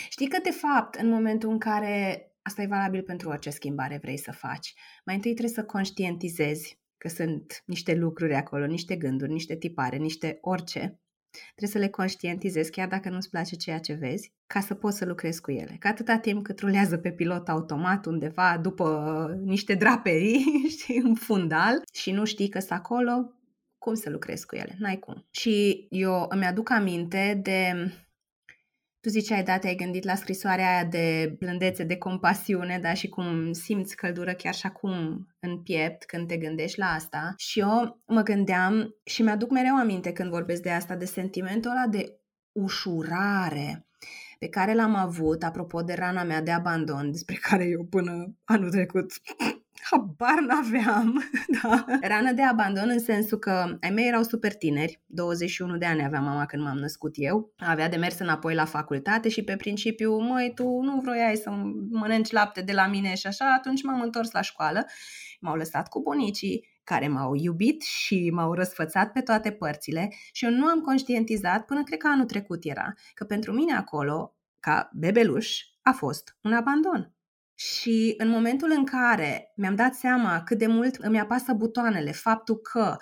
[0.09, 4.19] Știi că, de fapt, în momentul în care asta e valabil pentru orice schimbare vrei
[4.19, 4.75] să faci,
[5.05, 10.39] mai întâi trebuie să conștientizezi că sunt niște lucruri acolo, niște gânduri, niște tipare, niște
[10.41, 11.01] orice.
[11.31, 15.05] Trebuie să le conștientizezi chiar dacă nu-ți place ceea ce vezi, ca să poți să
[15.05, 15.77] lucrezi cu ele.
[15.79, 20.45] Că atâta timp cât rulează pe pilot automat undeva după niște draperii,
[20.79, 23.33] știi, în fundal și nu știi că sunt acolo,
[23.79, 24.77] cum să lucrezi cu ele?
[24.79, 25.27] N-ai cum.
[25.31, 27.73] Și eu îmi aduc aminte de
[29.03, 33.53] tu ziceai, da, te-ai gândit la scrisoarea aia de blândețe, de compasiune, da, și cum
[33.53, 37.35] simți căldură chiar și acum în piept când te gândești la asta.
[37.37, 41.87] Și eu mă gândeam și mi-aduc mereu aminte când vorbesc de asta, de sentimentul ăla
[41.87, 42.17] de
[42.53, 43.87] ușurare
[44.39, 48.71] pe care l-am avut, apropo de rana mea de abandon, despre care eu până anul
[48.71, 49.13] trecut
[49.91, 51.23] habar n-aveam,
[51.63, 51.85] da.
[52.01, 56.21] Rană de abandon în sensul că ai mei erau super tineri, 21 de ani avea
[56.21, 60.53] mama când m-am născut eu, avea de mers înapoi la facultate și pe principiu, măi,
[60.55, 61.51] tu nu vroiai să
[61.91, 64.87] mănânci lapte de la mine și așa, atunci m-am întors la școală,
[65.41, 70.51] m-au lăsat cu bunicii, care m-au iubit și m-au răsfățat pe toate părțile și eu
[70.51, 75.61] nu am conștientizat până cred că anul trecut era, că pentru mine acolo, ca bebeluș,
[75.83, 77.13] a fost un abandon.
[77.71, 82.57] Și în momentul în care mi-am dat seama cât de mult îmi apasă butoanele, faptul
[82.57, 82.97] că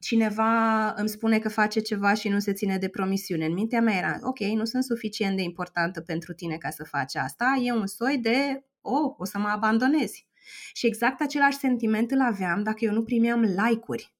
[0.00, 3.44] cineva îmi spune că face ceva și nu se ține de promisiune.
[3.44, 7.14] În mintea mea era, ok, nu sunt suficient de importantă pentru tine ca să faci
[7.14, 10.26] asta, e un soi de, oh, o să mă abandonezi.
[10.72, 14.14] Și exact același sentiment îl aveam dacă eu nu primeam like-uri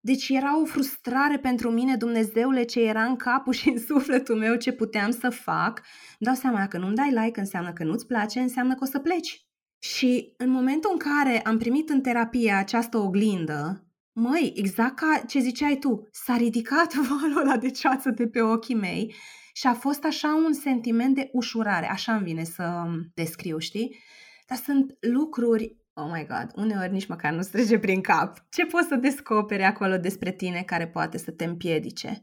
[0.00, 4.54] deci era o frustrare pentru mine, Dumnezeule, ce era în capul și în sufletul meu,
[4.54, 5.82] ce puteam să fac.
[6.18, 9.44] Dau seama că nu-mi dai like înseamnă că nu-ți place, înseamnă că o să pleci.
[9.78, 15.38] Și în momentul în care am primit în terapie această oglindă, măi, exact ca ce
[15.38, 19.14] ziceai tu, s-a ridicat valul ăla de ceață de pe ochii mei
[19.52, 22.84] și a fost așa un sentiment de ușurare, așa îmi vine să
[23.14, 23.98] descriu, știi?
[24.46, 28.46] Dar sunt lucruri oh my god, uneori nici măcar nu trece prin cap.
[28.50, 32.22] Ce poți să descoperi acolo despre tine care poate să te împiedice?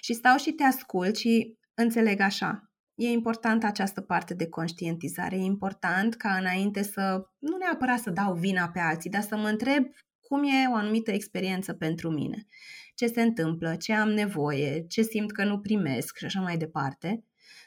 [0.00, 2.72] Și stau și te ascult și înțeleg așa.
[2.94, 5.36] E importantă această parte de conștientizare.
[5.36, 9.48] E important ca înainte să, nu neapărat să dau vina pe alții, dar să mă
[9.48, 9.84] întreb
[10.20, 12.46] cum e o anumită experiență pentru mine.
[12.94, 17.24] Ce se întâmplă, ce am nevoie, ce simt că nu primesc și așa mai departe.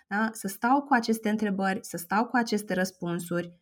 [0.08, 0.30] Da?
[0.32, 3.54] Să stau cu aceste întrebări, să stau cu aceste răspunsuri,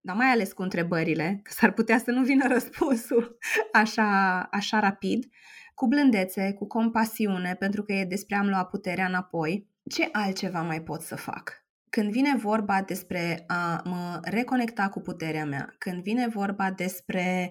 [0.00, 3.38] dar mai ales cu întrebările, că s-ar putea să nu vină răspunsul
[3.82, 5.26] așa, așa rapid,
[5.74, 9.68] cu blândețe, cu compasiune, pentru că e despre a-mi lua puterea înapoi.
[9.90, 11.64] Ce altceva mai pot să fac?
[11.90, 17.50] Când vine vorba despre a mă reconecta cu puterea mea, când vine vorba despre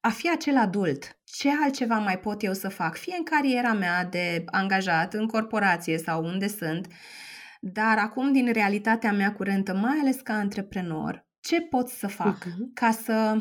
[0.00, 4.04] a fi acel adult, ce altceva mai pot eu să fac, fie în cariera mea
[4.04, 6.86] de angajat, în corporație sau unde sunt,
[7.60, 12.74] dar acum din realitatea mea curentă, mai ales ca antreprenor, ce pot să fac uh-huh.
[12.74, 13.40] ca să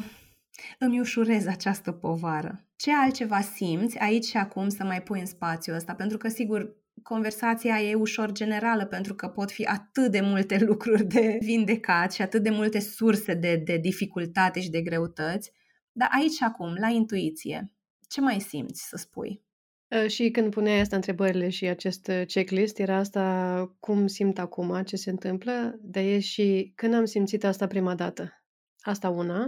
[0.79, 2.67] îmi ușurez această povară?
[2.75, 5.93] Ce altceva simți aici și acum să mai pui în spațiul ăsta?
[5.93, 11.03] Pentru că, sigur, conversația e ușor generală pentru că pot fi atât de multe lucruri
[11.03, 15.51] de vindecat și atât de multe surse de, de dificultate și de greutăți.
[15.91, 17.73] Dar aici și acum, la intuiție,
[18.07, 19.43] ce mai simți să spui?
[19.91, 24.95] Ă, și când puneai asta întrebările și acest checklist, era asta cum simt acum, ce
[24.95, 28.43] se întâmplă, dar e și când am simțit asta prima dată.
[28.79, 29.47] Asta una.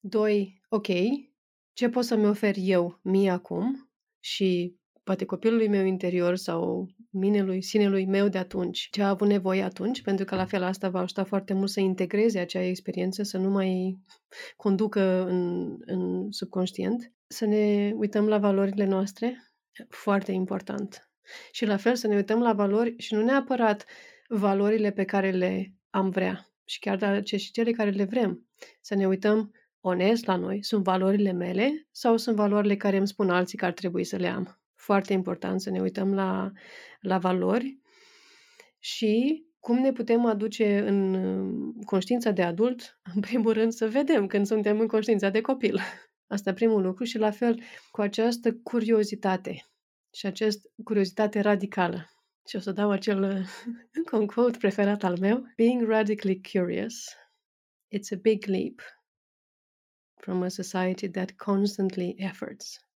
[0.00, 0.86] Doi, ok,
[1.72, 3.90] ce pot să-mi ofer eu mie acum
[4.20, 9.62] și poate copilului meu interior sau minelui, sinelui meu de atunci, ce a avut nevoie
[9.62, 13.38] atunci, pentru că la fel asta va ajuta foarte mult să integreze acea experiență, să
[13.38, 13.98] nu mai
[14.56, 19.47] conducă în, în subconștient, să ne uităm la valorile noastre,
[19.88, 21.10] foarte important.
[21.52, 23.84] Și la fel să ne uităm la valori și nu neapărat
[24.28, 28.46] valorile pe care le am vrea, și chiar dar ce și cele care le vrem.
[28.80, 33.30] Să ne uităm onest la noi, sunt valorile mele sau sunt valorile care îmi spun
[33.30, 34.60] alții că ar trebui să le am.
[34.74, 36.52] Foarte important să ne uităm la,
[37.00, 37.78] la valori
[38.78, 41.16] și cum ne putem aduce în
[41.84, 45.80] conștiința de adult, în primul rând să vedem când suntem în conștiința de copil.
[46.28, 49.68] Asta primul lucru și la fel cu această curiozitate
[50.14, 52.10] și această curiozitate radicală.
[52.48, 53.46] Și o să dau acel
[53.98, 55.44] încă un quote preferat al meu.
[55.56, 57.16] Being radically curious,
[57.96, 58.80] it's a big leap
[60.14, 62.88] from a society that constantly efforts.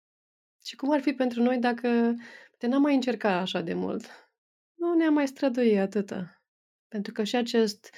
[0.65, 2.15] Și cum ar fi pentru noi dacă
[2.59, 4.31] te n-am mai încercat așa de mult?
[4.75, 6.43] Nu ne-am mai străduit atâta.
[6.89, 7.91] Pentru că și acest,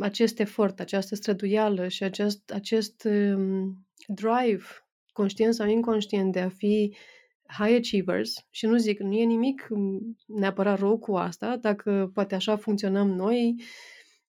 [0.00, 4.64] acest efort, această străduială și acest, acest um, drive,
[5.12, 6.96] conștient sau inconștient, de a fi
[7.46, 9.68] high achievers, și nu zic, nu e nimic
[10.26, 13.54] neapărat rău cu asta, dacă poate așa funcționăm noi,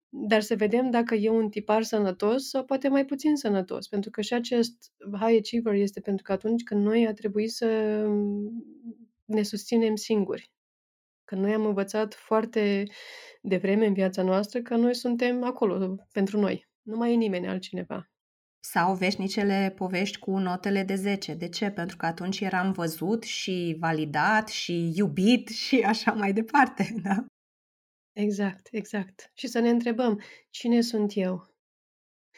[0.10, 4.22] dar să vedem dacă e un tipar sănătos sau poate mai puțin sănătos, pentru că
[4.22, 7.68] și acest high achiever este pentru că atunci când noi a trebuit să
[9.26, 10.52] ne susținem singuri,
[11.26, 12.84] că noi am învățat foarte
[13.42, 18.08] devreme în viața noastră că noi suntem acolo pentru noi, nu mai e nimeni altcineva.
[18.66, 21.34] Sau veșnicele povești cu notele de 10.
[21.34, 21.70] De ce?
[21.70, 27.26] Pentru că atunci eram văzut și validat și iubit și așa mai departe, da?
[28.14, 29.32] Exact, exact.
[29.34, 31.54] Și să ne întrebăm, cine sunt eu?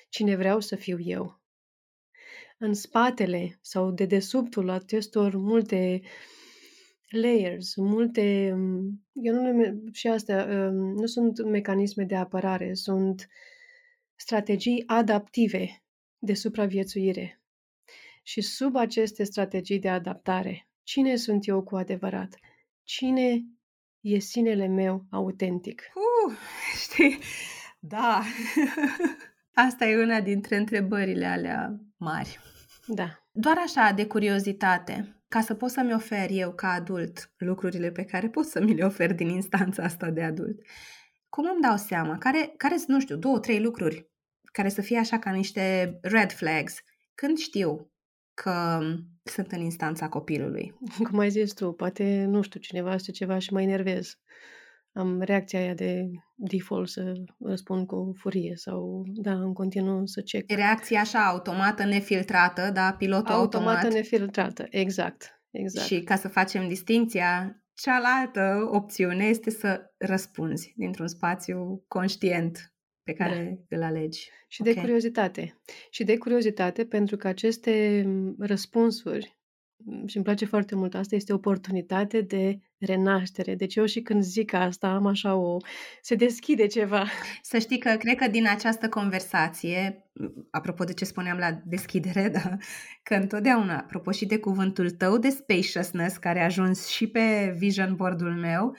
[0.10, 1.42] Cine vreau să fiu eu?
[2.58, 6.02] În spatele sau de dedesubtul acestor multe
[7.10, 8.48] layers, multe,
[9.14, 13.28] eu nu nume, și astea, um, nu sunt mecanisme de apărare, sunt
[14.16, 15.84] strategii adaptive
[16.18, 17.42] de supraviețuire.
[18.24, 22.40] Și sub aceste strategii de adaptare, cine sunt eu cu adevărat?
[22.84, 23.44] Cine
[24.00, 25.82] e sinele meu autentic?
[26.26, 26.36] Uh,
[26.84, 27.18] știi,
[27.80, 28.24] da.
[29.68, 32.40] Asta e una dintre întrebările alea mari.
[32.88, 33.28] Da.
[33.32, 38.30] Doar așa, de curiozitate, ca să pot să-mi ofer eu ca adult lucrurile pe care
[38.30, 40.62] pot să mi le ofer din instanța asta de adult.
[41.30, 42.18] Cum îmi dau seama?
[42.18, 44.10] Care, care sunt, nu știu, două, trei lucruri
[44.52, 46.76] care să fie așa ca niște red flags.
[47.16, 47.92] Când știu
[48.34, 48.80] că
[49.24, 50.74] sunt în instanța copilului?
[51.10, 54.18] Cum ai zis tu, poate, nu știu, cineva este ceva și mă enervez.
[54.98, 60.52] Am reacția aia de default să răspund cu furie sau, da, în continuu să check.
[60.52, 63.70] Reacția așa automată, nefiltrată, da, pilotul automată.
[63.70, 63.94] automat.
[63.94, 65.88] nefiltrată, exact, exact.
[65.88, 72.74] Și ca să facem distinția, cealaltă opțiune este să răspunzi dintr-un spațiu conștient
[73.04, 73.26] pe da.
[73.26, 73.76] care da.
[73.76, 74.30] îl alegi.
[74.48, 74.74] Și okay.
[74.74, 75.62] de curiozitate.
[75.90, 78.06] Și de curiozitate pentru că aceste
[78.40, 79.38] răspunsuri,
[80.06, 83.56] și îmi place foarte mult asta, este oportunitate de renaștere.
[83.56, 85.58] Deci eu și când zic asta am așa o...
[86.02, 87.06] se deschide ceva.
[87.42, 90.10] Să știi că cred că din această conversație,
[90.52, 92.58] apropo de ce spuneam la deschidere, da,
[93.04, 97.96] că întotdeauna, apropo și de cuvântul tău de spaciousness, care a ajuns și pe vision
[97.96, 98.76] board-ul meu,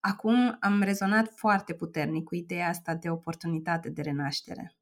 [0.00, 4.76] acum am rezonat foarte puternic cu ideea asta de oportunitate de renaștere.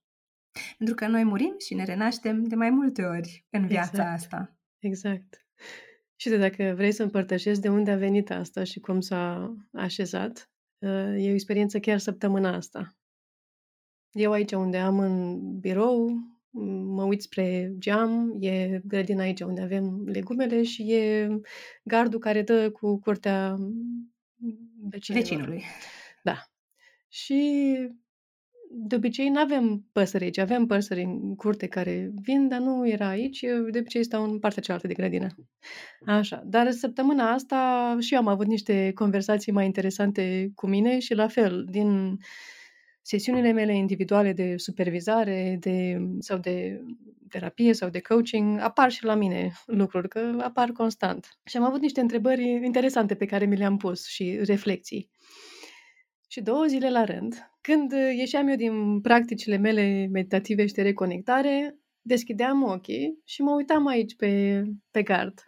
[0.77, 4.15] Pentru că noi murim și ne renaștem de mai multe ori în viața exact.
[4.15, 4.57] asta.
[4.79, 5.47] Exact.
[6.25, 10.51] Și de dacă vrei să împărtășești de unde a venit asta și cum s-a așezat,
[10.79, 12.97] uh, e o experiență chiar săptămâna asta.
[14.11, 16.11] Eu aici unde am în birou,
[16.85, 21.29] mă uit spre geam, e grădina aici unde avem legumele și e
[21.83, 23.57] gardul care dă cu curtea
[24.89, 25.23] vecinilor.
[25.23, 25.63] Vecinului.
[26.23, 26.51] Da.
[27.09, 27.75] Și
[28.77, 33.09] de obicei nu avem păsări aici, avem păsări în curte care vin, dar nu era
[33.09, 35.27] aici, de obicei stau în partea cealaltă de grădină.
[36.07, 41.15] Așa, dar săptămâna asta și eu am avut niște conversații mai interesante cu mine și
[41.15, 42.19] la fel, din
[43.03, 46.81] sesiunile mele individuale de supervizare de, sau de
[47.29, 51.29] terapie sau de coaching, apar și la mine lucruri, că apar constant.
[51.45, 55.11] Și am avut niște întrebări interesante pe care mi le-am pus și reflexii.
[56.35, 61.79] Și două zile la rând, când ieșeam eu din practicile mele meditative și de reconectare,
[62.03, 65.39] deschideam ochii și mă uitam aici pe, pe gard.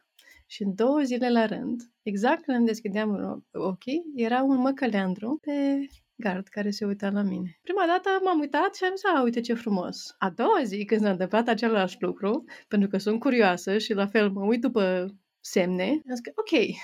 [0.47, 5.87] Și în două zile la rând, exact când îmi deschideam ochii, era un măcăleandru pe
[6.15, 7.59] gard care se uita la mine.
[7.63, 10.15] Prima dată m-am uitat și am zis, a, uite ce frumos.
[10.19, 14.31] A doua zi, când s-a întâmplat același lucru, pentru că sunt curioasă și la fel
[14.31, 15.07] mă uit după
[15.41, 16.77] semne, am zis că, ok,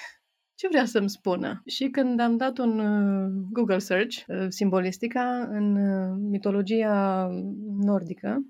[0.63, 1.63] ce vrea să-mi spună.
[1.67, 7.29] Și când am dat un uh, Google search, uh, simbolistica în uh, mitologia
[7.79, 8.47] nordică,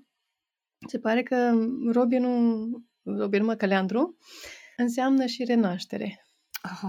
[0.87, 1.51] se pare că
[1.91, 2.69] Robinul,
[3.03, 4.17] Robin Măcăleandru
[4.77, 6.25] înseamnă și renaștere.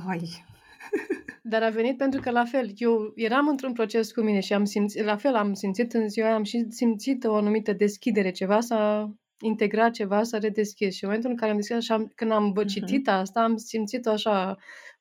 [0.09, 0.45] Ai.
[1.53, 4.65] Dar a venit pentru că, la fel, eu eram într-un proces cu mine și am
[4.65, 8.61] simțit, la fel am simțit în ziua aia, am și simțit o anumită deschidere, ceva
[8.61, 10.95] s-a integrat, ceva s-a redeschis.
[10.95, 12.67] Și în momentul în care am deschis și am, când am uh-huh.
[12.67, 14.57] citit asta, am simțit-o așa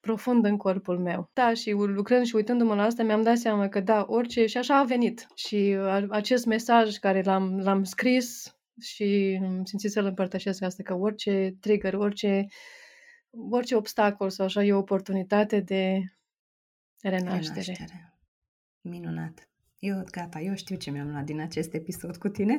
[0.05, 1.29] profund în corpul meu.
[1.33, 4.77] Da, și lucrând și uitându-mă la asta, mi-am dat seama că da, orice, și așa
[4.79, 5.27] a venit.
[5.35, 5.77] Și
[6.09, 11.93] acest mesaj care l-am, l-am scris și am simțit să-l împărtășesc asta, că orice trigger,
[11.93, 12.45] orice,
[13.49, 15.99] orice obstacol sau așa e o oportunitate de
[17.01, 17.61] renaștere.
[17.61, 18.13] renaștere.
[18.81, 19.52] Minunat.
[19.85, 22.57] Eu, gata, eu știu ce mi-am luat din acest episod cu tine.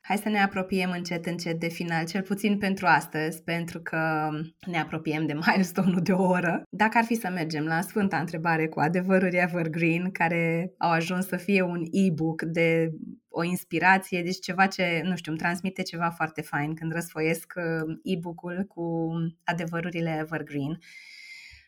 [0.00, 4.30] Hai să ne apropiem încet, încet de final, cel puțin pentru astăzi, pentru că
[4.66, 6.62] ne apropiem de milestone-ul de o oră.
[6.70, 11.36] Dacă ar fi să mergem la sfânta întrebare cu adevăruri evergreen, care au ajuns să
[11.36, 12.92] fie un e-book de
[13.28, 17.96] o inspirație, deci ceva ce, nu știu, îmi transmite ceva foarte fain când răsfoiesc uh,
[18.02, 19.10] e-book-ul cu
[19.44, 20.78] adevărurile evergreen.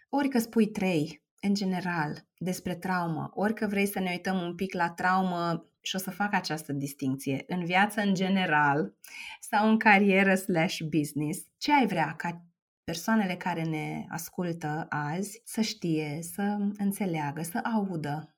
[0.09, 4.55] Ori că spui trei, în general, despre traumă, ori că vrei să ne uităm un
[4.55, 8.95] pic la traumă și o să fac această distinție, în viață în general
[9.41, 12.45] sau în carieră slash business, ce ai vrea ca
[12.85, 18.37] persoanele care ne ascultă azi să știe, să înțeleagă, să audă?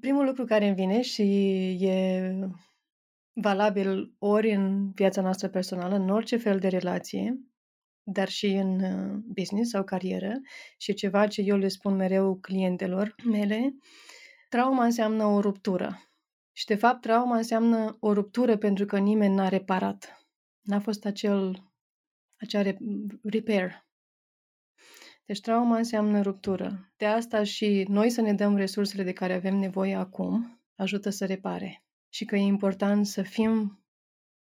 [0.00, 1.22] Primul lucru care îmi vine și
[1.84, 2.32] e
[3.32, 7.49] valabil ori în viața noastră personală, în orice fel de relație,
[8.12, 10.40] dar și în uh, business sau carieră
[10.76, 13.74] și ceva ce eu le spun mereu clientelor mele,
[14.48, 16.10] trauma înseamnă o ruptură.
[16.52, 20.26] Și de fapt trauma înseamnă o ruptură pentru că nimeni n-a reparat.
[20.60, 21.72] N-a fost acel,
[22.36, 22.62] acea
[23.22, 23.88] repair.
[25.24, 26.92] Deci trauma înseamnă ruptură.
[26.96, 31.26] De asta și noi să ne dăm resursele de care avem nevoie acum ajută să
[31.26, 31.84] repare.
[32.08, 33.84] Și că e important să fim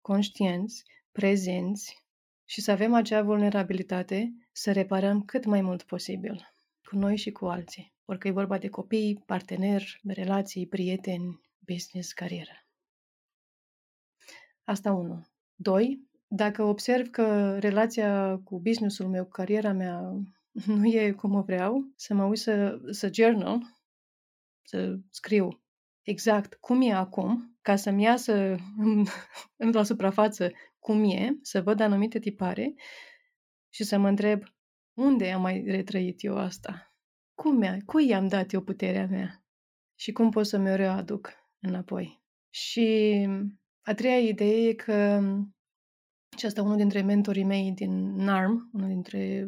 [0.01, 2.06] conștienți, prezenți
[2.49, 6.53] și să avem acea vulnerabilitate să reparăm cât mai mult posibil,
[6.89, 7.93] cu noi și cu alții.
[8.05, 12.65] Orică e vorba de copii, parteneri, relații, prieteni, business, carieră.
[14.63, 15.27] Asta unu.
[15.55, 20.13] Doi, dacă observ că relația cu businessul meu, cu cariera mea,
[20.65, 23.61] nu e cum o vreau, să mă uit să, să journal,
[24.61, 25.61] să scriu
[26.01, 28.55] exact cum e acum, ca să-mi iasă
[29.73, 30.51] la suprafață
[30.87, 32.73] cum e, să văd anumite tipare
[33.69, 34.43] și să mă întreb
[34.93, 36.95] unde am mai retrăit eu asta?
[37.33, 39.45] Cum mi cui i-am dat eu puterea mea?
[39.95, 42.23] Și cum pot să mi-o readuc înapoi?
[42.49, 43.27] Și
[43.81, 45.21] a treia idee e că
[46.37, 49.47] și asta unul dintre mentorii mei din NARM, unul dintre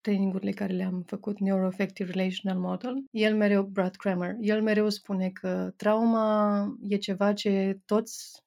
[0.00, 5.72] trainingurile care le-am făcut, Neuroaffective Relational Model, el mereu, Brad Kramer, el mereu spune că
[5.76, 8.42] trauma e ceva ce toți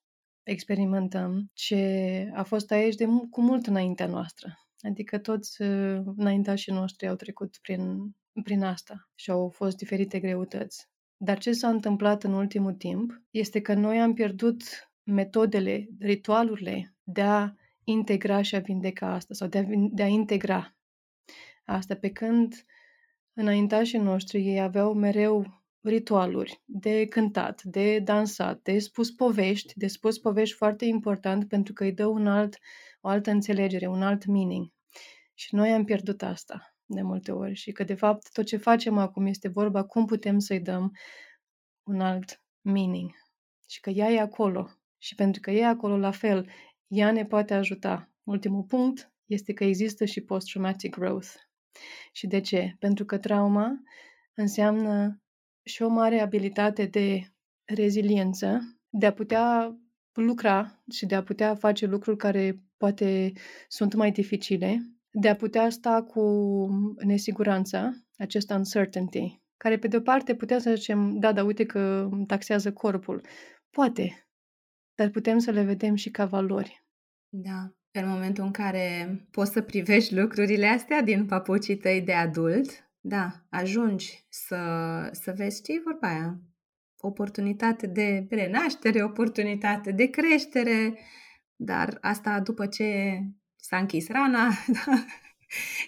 [0.45, 4.59] experimentăm, ce a fost aici de, cu mult înaintea noastră.
[4.79, 10.89] Adică toți uh, înaintașii noștri au trecut prin prin asta și au fost diferite greutăți.
[11.17, 14.63] Dar ce s-a întâmplat în ultimul timp este că noi am pierdut
[15.03, 17.51] metodele, ritualurile de a
[17.83, 20.75] integra și a vindeca asta sau de a, de a integra
[21.65, 22.65] asta, pe când
[23.33, 30.17] înaintașii noștri ei aveau mereu ritualuri de cântat, de dansat, de spus povești, de spus
[30.17, 32.57] povești foarte important pentru că îi dă un alt,
[33.01, 34.67] o altă înțelegere, un alt meaning.
[35.33, 38.97] Și noi am pierdut asta de multe ori și că de fapt tot ce facem
[38.97, 40.91] acum este vorba cum putem să-i dăm
[41.83, 43.11] un alt meaning
[43.69, 46.49] și că ea e acolo și pentru că e acolo la fel,
[46.87, 48.09] ea ne poate ajuta.
[48.23, 51.29] Ultimul punct este că există și post-traumatic growth.
[52.11, 52.75] Și de ce?
[52.79, 53.81] Pentru că trauma
[54.33, 55.21] înseamnă
[55.65, 58.59] și o mare abilitate de reziliență,
[58.89, 59.77] de a putea
[60.13, 63.31] lucra și de a putea face lucruri care poate
[63.67, 64.79] sunt mai dificile,
[65.11, 66.21] de a putea sta cu
[67.05, 72.09] nesiguranța, acest uncertainty, care pe de o parte putem să zicem, da, da, uite că
[72.27, 73.21] taxează corpul.
[73.69, 74.27] Poate,
[74.95, 76.85] dar putem să le vedem și ca valori.
[77.29, 82.84] Da, în momentul în care poți să privești lucrurile astea din papucii tăi de adult,
[83.07, 84.57] da, ajungi să,
[85.11, 86.39] să vezi ce vorba aia.
[86.97, 90.97] Oportunitate de renaștere, oportunitate de creștere,
[91.55, 93.19] dar asta după ce
[93.55, 94.49] s-a închis rana
[94.85, 95.05] da?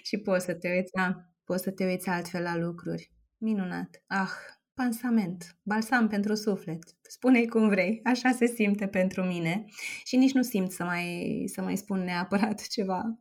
[0.03, 3.11] și poți să te uiți, da, poți să te uiți altfel la lucruri.
[3.37, 4.03] Minunat.
[4.07, 4.31] Ah,
[4.73, 6.83] pansament, balsam pentru suflet.
[7.01, 9.65] Spune-i cum vrei, așa se simte pentru mine
[10.03, 13.19] și nici nu simt să mai, să mai spun neapărat ceva.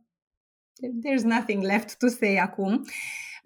[1.05, 2.85] There's nothing left to say acum.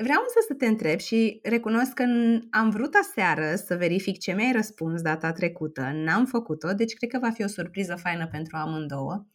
[0.01, 2.03] Vreau însă să te întreb și recunosc că
[2.49, 7.19] am vrut aseară să verific ce mi-ai răspuns data trecută, n-am făcut-o, deci cred că
[7.19, 9.25] va fi o surpriză faină pentru amândouă.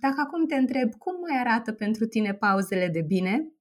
[0.00, 3.52] Dacă acum te întreb cum mai arată pentru tine pauzele de bine,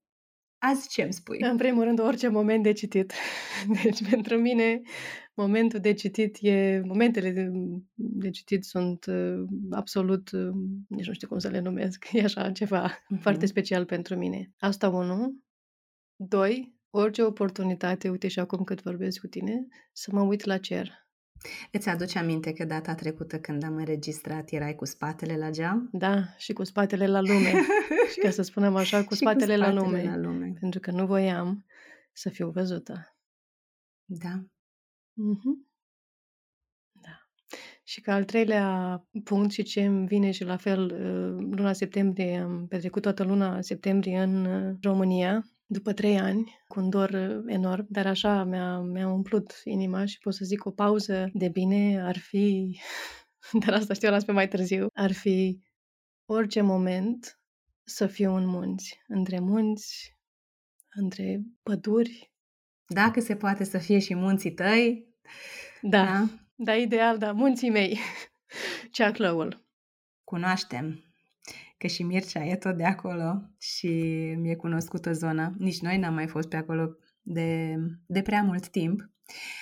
[0.58, 1.38] azi ce îmi spui?
[1.42, 3.14] În primul rând, orice moment de citit.
[3.84, 4.82] Deci, pentru mine,
[5.34, 6.82] momentul de citit e...
[6.86, 7.52] Momentele de,
[7.94, 10.32] de citit sunt uh, absolut...
[10.32, 10.50] Uh,
[10.88, 12.06] nici nu știu cum să le numesc.
[12.14, 13.20] E așa ceva uh-huh.
[13.20, 14.52] foarte special pentru mine.
[14.60, 15.36] Asta unul.
[16.28, 20.92] Doi, orice oportunitate, uite și acum cât vorbesc cu tine, să mă uit la cer.
[21.72, 25.90] Îți aduce aminte că data trecută când am înregistrat erai cu spatele la geam?
[25.92, 27.54] Da, și cu spatele la lume.
[28.12, 30.54] și ca să spunem așa, cu spatele, cu spatele la, lume, la lume.
[30.60, 31.66] Pentru că nu voiam
[32.12, 33.18] să fiu văzută.
[34.06, 34.46] Da.
[35.12, 35.70] Mm-hmm.
[36.92, 37.30] Da.
[37.84, 42.38] Și ca al treilea punct și ce îmi vine și la fel, uh, luna septembrie,
[42.38, 47.44] am petrecut toată luna septembrie în uh, România, după trei ani, cu un dor uh,
[47.48, 52.02] enorm, dar așa mi-a, mi-a umplut inima și pot să zic o pauză de bine
[52.02, 52.80] ar fi,
[53.66, 55.62] dar asta știu las pe mai târziu, ar fi
[56.26, 57.40] orice moment
[57.84, 60.18] să fiu în munți, între munți,
[60.90, 62.34] între păduri.
[62.88, 65.08] Dacă se poate să fie și munții tăi.
[65.82, 68.00] Da, da, da ideal, da, munții mei.
[68.92, 69.66] Ceaclăul.
[70.24, 71.11] Cunoaștem
[71.82, 73.88] că și Mircea e tot de acolo și
[74.38, 75.52] mi-e cunoscută zona.
[75.58, 77.76] Nici noi n-am mai fost pe acolo de,
[78.06, 79.10] de prea mult timp.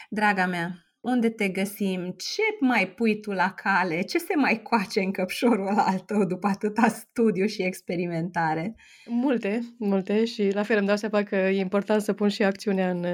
[0.09, 4.99] Draga mea, unde te găsim, ce mai pui tu la cale, ce se mai coace
[4.99, 8.75] în căpșorul al tău după atâta studiu și experimentare?
[9.05, 12.89] Multe, multe și la fel îmi dau seama că e important să pun și acțiunea
[12.89, 13.05] în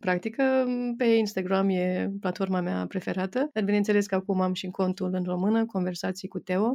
[0.00, 0.42] practică.
[0.96, 5.66] Pe Instagram e platforma mea preferată, dar bineînțeles că acum am și contul în română,
[5.66, 6.72] Conversații cu Teo,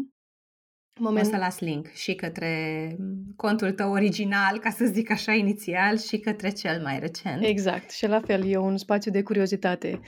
[1.00, 1.26] Moment...
[1.26, 2.96] O să las link și către
[3.36, 7.44] contul tău original, ca să zic așa inițial, și către cel mai recent.
[7.44, 7.92] Exact.
[7.92, 10.00] Și la fel, e un spațiu de curiozitate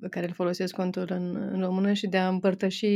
[0.00, 2.86] pe care îl folosesc contul în, în română și de a împărtăși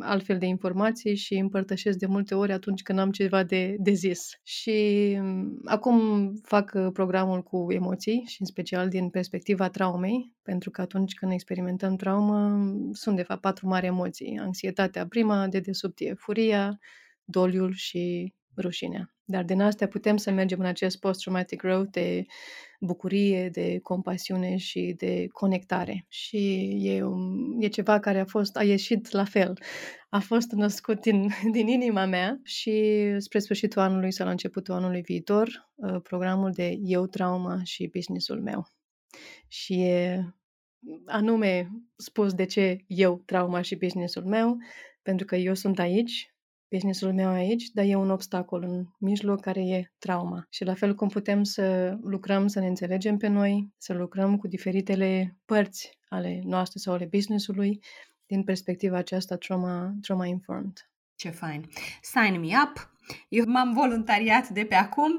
[0.00, 4.28] altfel de informații și împărtășesc de multe ori atunci când am ceva de, de zis.
[4.42, 10.70] Și mm, acum fac uh, programul cu emoții și în special din perspectiva traumei, pentru
[10.70, 14.38] că atunci când experimentăm traumă sunt de fapt patru mari emoții.
[14.38, 16.78] Anxietatea prima, de desubt e furia,
[17.24, 19.13] doliul și rușinea.
[19.24, 22.26] Dar din astea putem să mergem în acest post-traumatic growth de
[22.80, 26.06] bucurie, de compasiune și de conectare.
[26.08, 29.58] Și e, un, e ceva care a fost, a ieșit la fel.
[30.08, 35.00] A fost născut din, din inima mea și spre sfârșitul anului sau la începutul anului
[35.00, 38.66] viitor, uh, programul de Eu Trauma și businessul meu.
[39.48, 40.24] Și e
[41.06, 44.56] anume spus de ce eu trauma și businessul meu,
[45.02, 46.33] pentru că eu sunt aici
[46.74, 50.46] businessul meu aici, dar e un obstacol în mijloc care e trauma.
[50.50, 54.46] Și la fel cum putem să lucrăm, să ne înțelegem pe noi, să lucrăm cu
[54.46, 57.80] diferitele părți ale noastre sau ale businessului
[58.26, 60.72] din perspectiva aceasta trauma, trauma informed.
[61.14, 61.68] Ce fain.
[62.02, 62.93] Sign me up!
[63.28, 65.10] Eu m-am voluntariat de pe acum.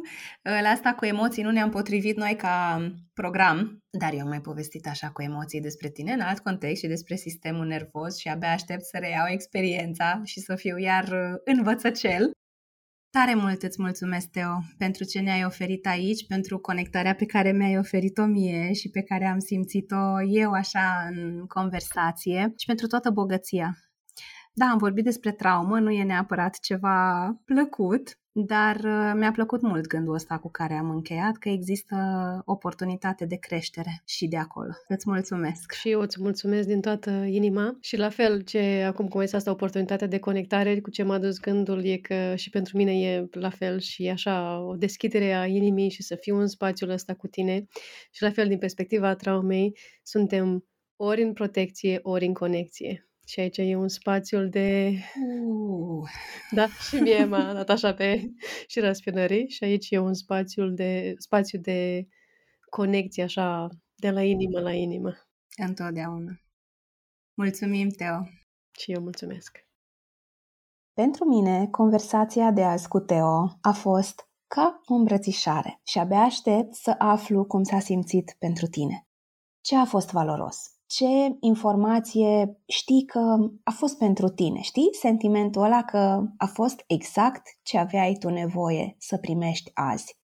[0.42, 2.80] La asta cu emoții nu ne-am potrivit noi ca
[3.14, 6.88] program, dar eu am mai povestit așa cu emoții despre tine în alt context și
[6.88, 11.10] despre sistemul nervos și abia aștept să reiau experiența și să fiu iar
[11.44, 12.32] învățăcel.
[13.10, 17.78] Tare mult îți mulțumesc, Teo, pentru ce ne-ai oferit aici, pentru conectarea pe care mi-ai
[17.78, 23.78] oferit-o mie și pe care am simțit-o eu așa în conversație și pentru toată bogăția.
[24.58, 29.88] Da, am vorbit despre traumă, nu e neapărat ceva plăcut, dar uh, mi-a plăcut mult
[29.88, 31.96] gândul ăsta cu care am încheiat, că există
[32.46, 34.72] oportunitate de creștere și de acolo.
[34.88, 35.72] Îți mulțumesc!
[35.72, 39.52] Și eu îți mulțumesc din toată inima și la fel ce acum cum este asta
[39.52, 43.50] oportunitatea de conectare, cu ce m-a dus gândul e că și pentru mine e la
[43.50, 47.66] fel și așa o deschidere a inimii și să fiu în spațiul ăsta cu tine
[48.12, 53.10] și la fel din perspectiva traumei suntem ori în protecție, ori în conexie.
[53.26, 54.98] Și aici e un spațiul de...
[55.46, 56.10] Uh.
[56.52, 58.32] Da, și mie m-a dat așa pe
[58.72, 62.08] și răspinării și aici e un spațiul de, spațiu de
[62.70, 65.14] conexie așa de la inimă la inimă.
[65.58, 66.40] Întotdeauna.
[67.34, 68.28] Mulțumim, Teo.
[68.72, 69.66] Și eu mulțumesc.
[70.94, 76.74] Pentru mine, conversația de azi cu Teo a fost ca o îmbrățișare și abia aștept
[76.74, 79.08] să aflu cum s-a simțit pentru tine.
[79.62, 80.75] Ce a fost valoros?
[80.88, 84.90] Ce informație știi că a fost pentru tine, știi?
[84.92, 90.18] Sentimentul ăla că a fost exact ce aveai tu nevoie să primești azi.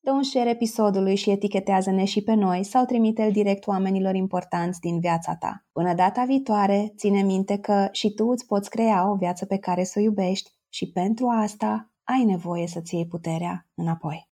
[0.00, 5.00] Dă un share episodului și etichetează-ne și pe noi sau trimite-l direct oamenilor importanți din
[5.00, 5.66] viața ta.
[5.72, 9.84] Până data viitoare, ține minte că și tu îți poți crea o viață pe care
[9.84, 14.28] să o iubești și pentru asta ai nevoie să-ți iei puterea înapoi.